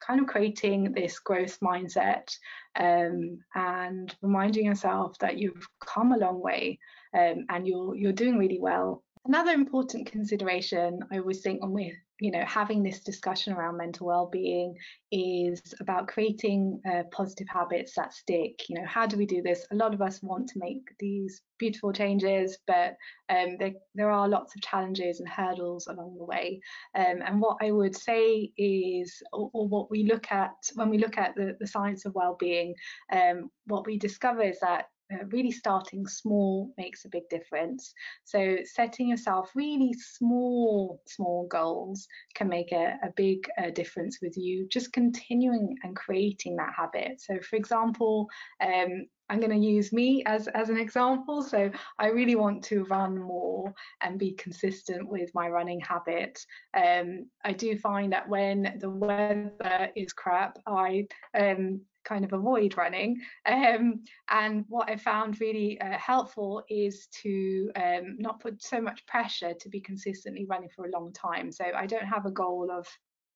kind 0.00 0.20
of 0.20 0.26
creating 0.26 0.92
this 0.92 1.18
growth 1.18 1.58
mindset 1.60 2.34
um, 2.78 3.38
and 3.54 4.14
reminding 4.22 4.64
yourself 4.66 5.16
that 5.18 5.38
you've 5.38 5.66
come 5.84 6.12
a 6.12 6.18
long 6.18 6.40
way 6.40 6.78
um, 7.14 7.44
and 7.48 7.66
you're 7.66 7.94
you're 7.96 8.12
doing 8.12 8.38
really 8.38 8.58
well. 8.60 9.02
Another 9.26 9.52
important 9.52 10.10
consideration 10.10 11.00
I 11.12 11.18
always 11.18 11.40
think 11.42 11.62
when 11.62 11.72
we're 11.72 12.02
you 12.20 12.30
know 12.30 12.44
having 12.46 12.82
this 12.82 13.00
discussion 13.00 13.52
around 13.52 13.76
mental 13.76 14.06
well-being 14.06 14.76
is 15.10 15.74
about 15.80 16.06
creating 16.06 16.80
uh, 16.90 17.02
positive 17.10 17.48
habits 17.48 17.94
that 17.96 18.12
stick 18.12 18.60
you 18.68 18.78
know 18.78 18.86
how 18.86 19.06
do 19.06 19.16
we 19.16 19.26
do 19.26 19.42
this? 19.42 19.66
A 19.72 19.74
lot 19.74 19.94
of 19.94 20.02
us 20.02 20.22
want 20.22 20.48
to 20.48 20.58
make 20.58 20.82
these 20.98 21.42
beautiful 21.58 21.92
changes 21.92 22.58
but 22.66 22.96
um, 23.28 23.56
there, 23.58 23.72
there 23.94 24.10
are 24.10 24.28
lots 24.28 24.54
of 24.54 24.62
challenges 24.62 25.20
and 25.20 25.28
hurdles 25.28 25.86
along 25.86 26.16
the 26.18 26.24
way. 26.24 26.60
Um, 26.94 27.22
and 27.24 27.40
what 27.40 27.58
i 27.60 27.70
would 27.70 27.96
say 27.96 28.50
is 28.56 29.22
or, 29.32 29.50
or, 29.52 29.68
what 29.68 29.90
we 29.90 30.04
look 30.04 30.30
at 30.30 30.52
when 30.74 30.90
we 30.90 30.98
look 30.98 31.16
at 31.18 31.34
the, 31.36 31.56
the 31.60 31.66
science 31.66 32.04
of 32.04 32.14
well-being 32.14 32.74
um, 33.12 33.50
what 33.66 33.86
we 33.86 33.98
discover 33.98 34.42
is 34.42 34.58
that 34.60 34.86
uh, 35.12 35.24
really 35.26 35.50
starting 35.50 36.06
small 36.06 36.72
makes 36.78 37.04
a 37.04 37.08
big 37.08 37.28
difference. 37.28 37.92
So 38.24 38.58
setting 38.64 39.08
yourself 39.08 39.50
really 39.54 39.92
small, 39.92 41.00
small 41.06 41.46
goals 41.48 42.06
can 42.34 42.48
make 42.48 42.72
a, 42.72 42.96
a 43.02 43.12
big 43.16 43.48
uh, 43.58 43.70
difference 43.70 44.18
with 44.22 44.36
you 44.36 44.66
just 44.68 44.92
continuing 44.92 45.76
and 45.82 45.96
creating 45.96 46.56
that 46.56 46.72
habit. 46.76 47.20
So 47.20 47.38
for 47.40 47.56
example, 47.56 48.28
um, 48.60 49.06
I'm 49.30 49.38
going 49.38 49.58
to 49.58 49.66
use 49.66 49.92
me 49.92 50.22
as, 50.26 50.48
as 50.48 50.68
an 50.68 50.78
example. 50.78 51.42
So 51.42 51.70
I 51.98 52.08
really 52.08 52.34
want 52.34 52.64
to 52.64 52.84
run 52.84 53.16
more 53.16 53.72
and 54.00 54.18
be 54.18 54.32
consistent 54.32 55.08
with 55.08 55.30
my 55.34 55.48
running 55.48 55.80
habit. 55.80 56.44
Um, 56.74 57.26
I 57.44 57.52
do 57.52 57.78
find 57.78 58.12
that 58.12 58.28
when 58.28 58.76
the 58.80 58.90
weather 58.90 59.90
is 59.94 60.12
crap, 60.12 60.58
I 60.66 61.06
um, 61.38 61.80
kind 62.04 62.24
of 62.24 62.32
avoid 62.32 62.76
running. 62.76 63.20
Um, 63.46 64.02
and 64.28 64.64
what 64.68 64.90
I 64.90 64.96
found 64.96 65.40
really 65.40 65.80
uh, 65.80 65.96
helpful 65.96 66.64
is 66.68 67.06
to 67.22 67.70
um, 67.76 68.16
not 68.18 68.40
put 68.40 68.62
so 68.62 68.80
much 68.80 69.06
pressure 69.06 69.54
to 69.54 69.68
be 69.68 69.80
consistently 69.80 70.44
running 70.44 70.70
for 70.74 70.86
a 70.86 70.90
long 70.90 71.12
time. 71.12 71.52
So 71.52 71.64
I 71.76 71.86
don't 71.86 72.06
have 72.06 72.26
a 72.26 72.32
goal 72.32 72.70
of 72.72 72.86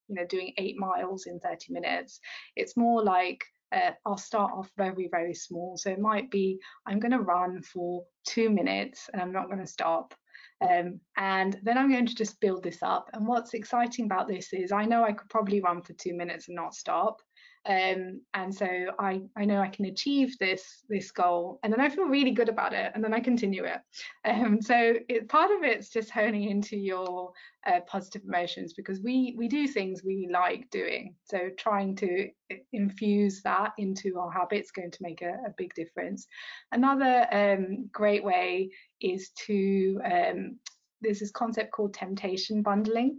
you 0.09 0.17
know 0.17 0.27
doing 0.27 0.53
eight 0.59 0.77
miles 0.77 1.25
in 1.25 1.41
30 1.41 1.73
minutes 1.73 2.21
it's 2.57 2.77
more 2.77 3.03
like 3.03 3.43
uh, 3.75 3.91
I'll 4.07 4.17
start 4.17 4.53
off 4.55 4.71
very, 4.77 5.09
very 5.11 5.35
small. 5.35 5.77
So 5.77 5.91
it 5.91 5.99
might 5.99 6.31
be 6.31 6.59
I'm 6.87 7.01
going 7.01 7.13
to 7.13 7.21
run 7.21 7.63
for 7.63 8.05
two 8.27 8.51
minutes 8.51 9.09
and 9.13 9.21
I'm 9.21 9.33
not 9.33 9.47
going 9.47 9.61
to 9.61 9.67
stop. 9.67 10.15
Um, 10.61 11.01
and 11.17 11.59
then 11.63 11.77
I'm 11.77 11.91
going 11.91 12.07
to 12.07 12.15
just 12.15 12.41
build 12.41 12.63
this 12.63 12.83
up. 12.83 13.11
And 13.13 13.27
what's 13.27 13.55
exciting 13.55 14.07
about 14.07 14.29
this 14.29 14.53
is 14.53 14.73
I 14.73 14.85
know 14.85 15.05
I 15.05 15.13
could 15.13 15.29
probably 15.29 15.61
run 15.61 15.83
for 15.83 15.93
two 15.95 16.15
minutes 16.15 16.49
and 16.49 16.57
not 16.57 16.75
stop. 16.75 17.21
Um, 17.67 18.21
and 18.35 18.55
so 18.55 18.67
I, 18.99 19.23
I 19.37 19.45
know 19.47 19.61
I 19.61 19.69
can 19.69 19.87
achieve 19.87 20.37
this 20.39 20.85
this 20.89 21.11
goal 21.11 21.59
and 21.63 21.73
then 21.73 21.81
I 21.81 21.89
feel 21.89 22.05
really 22.05 22.33
good 22.33 22.49
about 22.51 22.75
it 22.75 22.93
and 22.95 23.03
then 23.03 23.15
I 23.15 23.21
continue 23.21 23.65
it. 23.65 23.79
Um, 24.25 24.61
so 24.61 24.95
it, 25.09 25.29
part 25.29 25.51
of 25.51 25.63
it's 25.63 25.89
just 25.89 26.11
honing 26.11 26.51
into 26.51 26.77
your 26.77 27.33
uh, 27.67 27.81
positive 27.87 28.23
emotions 28.27 28.75
because 28.75 29.01
we 29.01 29.35
we 29.39 29.49
do 29.49 29.67
things 29.67 30.03
we 30.05 30.29
like 30.31 30.69
doing. 30.71 31.15
So 31.25 31.49
trying 31.57 31.97
to 31.97 32.29
infuse 32.73 33.41
that 33.43 33.73
into 33.79 34.19
our 34.19 34.31
habits 34.31 34.71
going 34.71 34.91
to 34.91 35.03
make 35.03 35.23
a, 35.23 35.35
a 35.47 35.55
big 35.57 35.73
difference. 35.75 36.27
Another 36.73 37.27
um, 37.33 37.89
great 37.93 38.23
way 38.23 38.71
is 39.01 39.31
to 39.47 40.01
um, 40.05 40.59
there's 41.01 41.21
this 41.21 41.31
concept 41.31 41.73
called 41.73 41.95
temptation 41.95 42.63
bundling 42.63 43.19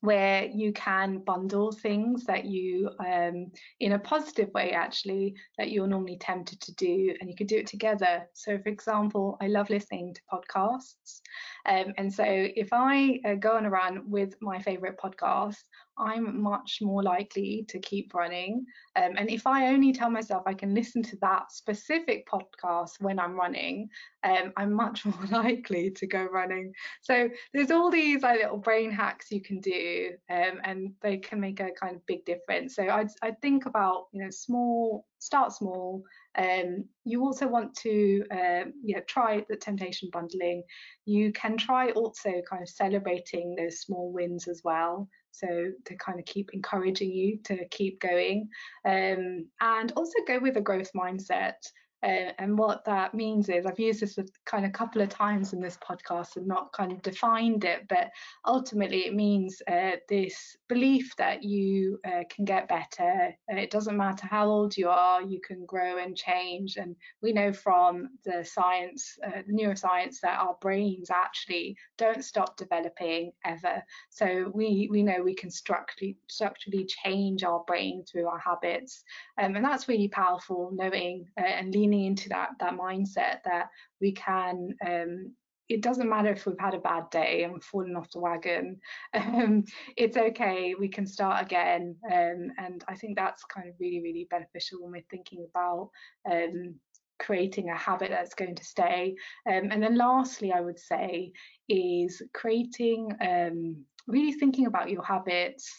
where 0.00 0.46
you 0.46 0.72
can 0.72 1.18
bundle 1.18 1.72
things 1.72 2.24
that 2.24 2.44
you 2.44 2.90
um, 3.00 3.50
in 3.80 3.92
a 3.92 3.98
positive 3.98 4.50
way 4.54 4.72
actually 4.72 5.34
that 5.58 5.70
you're 5.70 5.86
normally 5.86 6.16
tempted 6.16 6.60
to 6.60 6.74
do 6.74 7.14
and 7.20 7.28
you 7.28 7.36
could 7.36 7.46
do 7.46 7.56
it 7.56 7.66
together. 7.66 8.26
So 8.32 8.58
for 8.58 8.68
example 8.68 9.36
i 9.40 9.46
love 9.46 9.68
listening 9.70 10.14
to 10.14 10.20
podcasts. 10.32 11.20
Um, 11.66 11.92
and 11.98 12.12
so 12.12 12.24
if 12.26 12.68
i 12.72 13.20
uh, 13.26 13.34
go 13.34 13.56
on 13.56 13.66
a 13.66 13.70
run 13.70 14.02
with 14.10 14.34
my 14.40 14.58
favorite 14.60 14.98
podcast 14.98 15.62
I'm 16.00 16.40
much 16.40 16.78
more 16.80 17.02
likely 17.02 17.64
to 17.68 17.78
keep 17.78 18.14
running. 18.14 18.64
Um, 18.96 19.12
and 19.16 19.30
if 19.30 19.46
I 19.46 19.68
only 19.68 19.92
tell 19.92 20.10
myself 20.10 20.42
I 20.46 20.54
can 20.54 20.74
listen 20.74 21.02
to 21.04 21.16
that 21.20 21.52
specific 21.52 22.26
podcast 22.28 23.00
when 23.00 23.18
I'm 23.18 23.34
running, 23.34 23.88
um, 24.24 24.52
I'm 24.56 24.72
much 24.72 25.04
more 25.04 25.26
likely 25.30 25.90
to 25.90 26.06
go 26.06 26.24
running. 26.24 26.72
So 27.02 27.28
there's 27.52 27.70
all 27.70 27.90
these 27.90 28.22
like 28.22 28.40
little 28.40 28.58
brain 28.58 28.90
hacks 28.90 29.30
you 29.30 29.42
can 29.42 29.60
do, 29.60 30.10
um, 30.30 30.60
and 30.64 30.92
they 31.02 31.18
can 31.18 31.40
make 31.40 31.60
a 31.60 31.70
kind 31.78 31.96
of 31.96 32.06
big 32.06 32.24
difference. 32.24 32.74
So 32.76 32.88
I'd, 32.88 33.10
I'd 33.22 33.40
think 33.42 33.66
about 33.66 34.06
you 34.12 34.22
know 34.22 34.30
small, 34.30 35.06
start 35.18 35.52
small. 35.52 36.02
Um, 36.38 36.84
you 37.04 37.22
also 37.22 37.46
want 37.48 37.74
to 37.78 38.24
uh, 38.30 38.64
try 39.06 39.44
the 39.48 39.56
temptation 39.56 40.08
bundling. 40.12 40.62
You 41.04 41.32
can 41.32 41.56
try 41.56 41.90
also 41.90 42.30
kind 42.48 42.62
of 42.62 42.68
celebrating 42.68 43.56
those 43.56 43.80
small 43.80 44.12
wins 44.12 44.46
as 44.48 44.62
well 44.64 45.08
so 45.32 45.70
to 45.84 45.96
kind 45.96 46.18
of 46.18 46.24
keep 46.26 46.50
encouraging 46.52 47.10
you 47.10 47.38
to 47.44 47.66
keep 47.68 48.00
going. 48.00 48.48
Um, 48.84 49.46
and 49.60 49.92
also 49.96 50.14
go 50.26 50.38
with 50.38 50.56
a 50.56 50.60
growth 50.60 50.90
mindset 50.94 51.54
uh, 52.02 52.32
and 52.38 52.58
what 52.58 52.84
that 52.84 53.14
means 53.14 53.48
is 53.48 53.66
I've 53.66 53.78
used 53.78 54.00
this 54.00 54.16
a 54.18 54.24
kind 54.46 54.64
of 54.64 54.72
couple 54.72 55.02
of 55.02 55.10
times 55.10 55.52
in 55.52 55.60
this 55.60 55.76
podcast 55.78 56.36
and 56.36 56.46
not 56.46 56.72
kind 56.72 56.92
of 56.92 57.02
defined 57.02 57.64
it, 57.64 57.86
but 57.88 58.10
ultimately 58.46 59.06
it 59.06 59.14
means 59.14 59.60
uh, 59.70 59.92
this 60.08 60.56
belief 60.68 61.14
that 61.18 61.42
you 61.42 61.98
uh, 62.06 62.22
can 62.34 62.44
get 62.44 62.68
better. 62.68 63.34
it 63.48 63.70
doesn't 63.70 63.96
matter 63.96 64.26
how 64.26 64.46
old 64.46 64.76
you 64.76 64.88
are, 64.88 65.22
you 65.22 65.40
can 65.46 65.66
grow 65.66 65.98
and 65.98 66.16
change. 66.16 66.76
And 66.76 66.96
we 67.20 67.32
know 67.32 67.52
from 67.52 68.08
the 68.24 68.44
science, 68.44 69.18
uh, 69.26 69.42
neuroscience, 69.50 70.20
that 70.22 70.38
our 70.40 70.56
brains 70.62 71.10
actually 71.10 71.76
don't 71.98 72.24
stop 72.24 72.56
developing 72.56 73.32
ever. 73.44 73.82
So 74.08 74.50
we 74.54 74.88
we 74.90 75.02
know 75.02 75.22
we 75.22 75.34
can 75.34 75.50
structurally 75.50 76.16
structurally 76.28 76.86
change 76.86 77.44
our 77.44 77.62
brain 77.66 78.04
through 78.10 78.26
our 78.26 78.38
habits, 78.38 79.02
um, 79.38 79.56
and 79.56 79.64
that's 79.64 79.88
really 79.88 80.08
powerful. 80.08 80.70
Knowing 80.72 81.26
uh, 81.38 81.44
and 81.44 81.72
leaning 81.74 81.89
leaning 81.90 82.06
into 82.06 82.28
that 82.28 82.50
that 82.60 82.74
mindset 82.74 83.38
that 83.44 83.68
we 84.00 84.12
can 84.12 84.74
um, 84.86 85.32
it 85.68 85.82
doesn't 85.82 86.08
matter 86.08 86.30
if 86.30 86.46
we've 86.46 86.58
had 86.58 86.74
a 86.74 86.80
bad 86.80 87.08
day 87.10 87.44
and 87.44 87.62
fallen 87.62 87.96
off 87.96 88.10
the 88.10 88.18
wagon 88.18 88.78
um, 89.14 89.64
it's 89.96 90.16
okay 90.16 90.74
we 90.78 90.88
can 90.88 91.06
start 91.06 91.42
again 91.42 91.96
um, 92.12 92.50
and 92.58 92.84
i 92.88 92.94
think 92.94 93.16
that's 93.16 93.44
kind 93.44 93.68
of 93.68 93.74
really 93.80 94.00
really 94.02 94.26
beneficial 94.30 94.82
when 94.82 94.92
we're 94.92 95.02
thinking 95.10 95.46
about 95.48 95.90
um, 96.30 96.74
creating 97.18 97.68
a 97.68 97.76
habit 97.76 98.08
that's 98.08 98.32
going 98.32 98.54
to 98.54 98.64
stay. 98.64 99.14
Um, 99.46 99.68
and 99.70 99.82
then 99.82 99.96
lastly 99.96 100.52
i 100.52 100.60
would 100.60 100.78
say 100.78 101.32
is 101.68 102.22
creating 102.32 103.10
um, 103.20 103.84
really 104.08 104.32
thinking 104.32 104.66
about 104.66 104.90
your 104.90 105.04
habits 105.04 105.70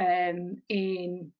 um, 0.00 0.56
in 0.68 1.32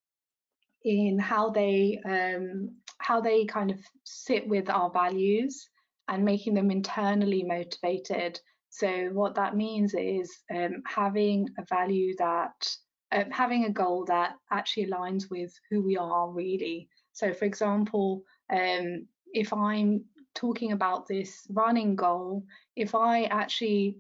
in 0.85 1.19
how 1.19 1.51
they 1.51 2.01
um, 2.05 2.71
how 2.99 3.21
they 3.21 3.45
kind 3.45 3.71
of 3.71 3.79
sit 4.05 4.47
with 4.47 4.69
our 4.69 4.91
values 4.91 5.69
and 6.09 6.25
making 6.25 6.55
them 6.55 6.71
internally 6.71 7.43
motivated. 7.43 8.41
So 8.69 9.09
what 9.13 9.35
that 9.35 9.57
means 9.57 9.95
is 9.95 10.31
um, 10.55 10.83
having 10.87 11.49
a 11.59 11.65
value 11.69 12.15
that 12.19 12.77
um, 13.13 13.31
having 13.31 13.65
a 13.65 13.71
goal 13.71 14.05
that 14.07 14.35
actually 14.53 14.87
aligns 14.87 15.31
with 15.31 15.53
who 15.71 15.83
we 15.83 15.97
are 15.97 16.31
really. 16.31 16.89
So 17.13 17.33
for 17.33 17.45
example, 17.45 18.23
um, 18.53 19.07
if 19.33 19.53
I'm 19.53 20.05
talking 20.35 20.73
about 20.73 21.09
this 21.09 21.47
running 21.51 21.97
goal, 21.97 22.45
if 22.77 22.95
I 22.95 23.25
actually, 23.25 23.97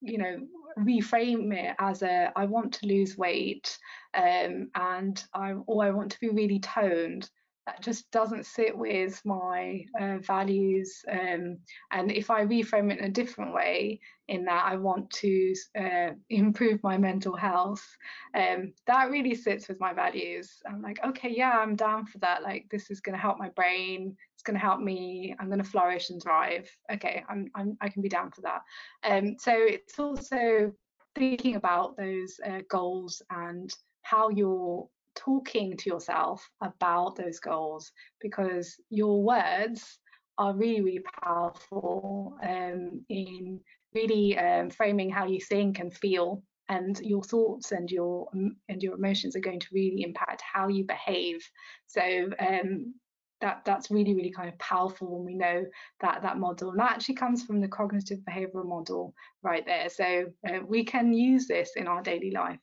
you 0.00 0.18
know, 0.18 0.40
reframe 0.78 1.52
it 1.52 1.74
as 1.78 2.02
a 2.02 2.32
I 2.36 2.44
want 2.46 2.74
to 2.74 2.86
lose 2.86 3.16
weight 3.16 3.76
um, 4.14 4.70
and 4.74 5.22
I 5.34 5.52
or 5.66 5.84
I 5.84 5.90
want 5.90 6.12
to 6.12 6.20
be 6.20 6.28
really 6.28 6.60
toned, 6.60 7.28
that 7.68 7.82
just 7.82 8.10
doesn't 8.10 8.46
sit 8.46 8.76
with 8.76 9.20
my 9.26 9.84
uh, 10.00 10.16
values. 10.18 11.04
Um, 11.10 11.58
and 11.90 12.10
if 12.10 12.30
I 12.30 12.46
reframe 12.46 12.90
it 12.90 12.98
in 12.98 13.04
a 13.04 13.10
different 13.10 13.52
way, 13.52 14.00
in 14.28 14.46
that 14.46 14.64
I 14.64 14.76
want 14.76 15.10
to 15.10 15.54
uh, 15.78 16.10
improve 16.30 16.82
my 16.82 16.96
mental 16.96 17.36
health, 17.36 17.86
um, 18.34 18.72
that 18.86 19.10
really 19.10 19.34
sits 19.34 19.68
with 19.68 19.78
my 19.80 19.92
values. 19.92 20.62
I'm 20.66 20.80
like, 20.80 20.98
okay, 21.04 21.30
yeah, 21.30 21.58
I'm 21.58 21.76
down 21.76 22.06
for 22.06 22.16
that. 22.18 22.42
Like, 22.42 22.64
this 22.70 22.90
is 22.90 23.00
going 23.00 23.14
to 23.14 23.20
help 23.20 23.38
my 23.38 23.50
brain. 23.50 24.16
It's 24.34 24.42
going 24.42 24.58
to 24.58 24.64
help 24.64 24.80
me. 24.80 25.36
I'm 25.38 25.48
going 25.48 25.62
to 25.62 25.70
flourish 25.70 26.08
and 26.08 26.22
thrive. 26.22 26.70
Okay, 26.90 27.22
I'm, 27.28 27.50
I'm 27.54 27.76
I 27.82 27.90
can 27.90 28.00
be 28.00 28.08
down 28.08 28.30
for 28.30 28.40
that. 28.42 28.62
Um, 29.04 29.36
so 29.38 29.52
it's 29.54 29.98
also 29.98 30.72
thinking 31.14 31.56
about 31.56 31.98
those 31.98 32.40
uh, 32.46 32.60
goals 32.70 33.20
and 33.28 33.70
how 34.02 34.30
you're 34.30 34.88
talking 35.18 35.76
to 35.76 35.90
yourself 35.90 36.48
about 36.62 37.16
those 37.16 37.40
goals 37.40 37.90
because 38.20 38.76
your 38.90 39.22
words 39.22 39.98
are 40.38 40.54
really, 40.54 40.80
really 40.80 41.04
powerful 41.22 42.36
um, 42.42 43.04
in 43.08 43.60
really 43.94 44.38
um, 44.38 44.70
framing 44.70 45.10
how 45.10 45.26
you 45.26 45.40
think 45.40 45.80
and 45.80 45.92
feel 45.92 46.42
and 46.68 47.00
your 47.00 47.22
thoughts 47.22 47.72
and 47.72 47.90
your 47.90 48.28
and 48.68 48.82
your 48.82 48.94
emotions 48.94 49.34
are 49.34 49.40
going 49.40 49.60
to 49.60 49.66
really 49.72 50.02
impact 50.02 50.42
how 50.42 50.68
you 50.68 50.84
behave. 50.84 51.40
So 51.86 52.30
um, 52.38 52.94
that 53.40 53.62
that's 53.64 53.90
really 53.90 54.14
really 54.14 54.32
kind 54.32 54.48
of 54.48 54.58
powerful 54.58 55.16
when 55.16 55.24
we 55.24 55.34
know 55.34 55.64
that 56.00 56.22
that 56.22 56.38
model 56.38 56.70
and 56.70 56.80
that 56.80 56.92
actually 56.92 57.14
comes 57.14 57.44
from 57.44 57.60
the 57.60 57.68
cognitive 57.68 58.18
behavioral 58.28 58.66
model 58.66 59.14
right 59.42 59.64
there. 59.64 59.88
So 59.88 60.26
uh, 60.48 60.58
we 60.66 60.84
can 60.84 61.12
use 61.12 61.46
this 61.46 61.70
in 61.76 61.88
our 61.88 62.02
daily 62.02 62.30
life 62.30 62.58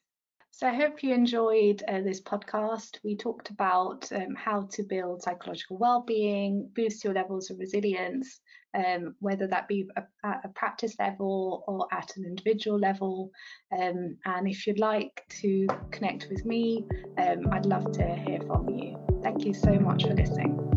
so 0.55 0.69
I 0.69 0.73
hope 0.73 1.03
you 1.03 1.13
enjoyed 1.13 1.83
uh, 1.85 1.99
this 1.99 2.21
podcast. 2.21 2.99
We 3.03 3.17
talked 3.17 3.49
about 3.49 4.09
um, 4.13 4.35
how 4.35 4.69
to 4.71 4.83
build 4.83 5.21
psychological 5.21 5.77
well-being, 5.77 6.69
boost 6.73 7.03
your 7.03 7.13
levels 7.13 7.49
of 7.49 7.59
resilience, 7.59 8.39
um, 8.73 9.15
whether 9.19 9.47
that 9.47 9.67
be 9.67 9.89
a, 9.97 10.03
at 10.25 10.45
a 10.45 10.47
practice 10.47 10.95
level 10.97 11.65
or 11.67 11.89
at 11.91 12.15
an 12.15 12.23
individual 12.23 12.79
level. 12.79 13.31
Um, 13.77 14.15
and 14.23 14.47
if 14.47 14.65
you'd 14.65 14.79
like 14.79 15.25
to 15.41 15.67
connect 15.91 16.27
with 16.29 16.45
me, 16.45 16.85
um, 17.17 17.49
I'd 17.51 17.65
love 17.65 17.91
to 17.91 18.15
hear 18.15 18.39
from 18.47 18.69
you. 18.69 18.97
Thank 19.21 19.43
you 19.43 19.53
so 19.53 19.73
much 19.73 20.03
for 20.03 20.13
listening. 20.13 20.74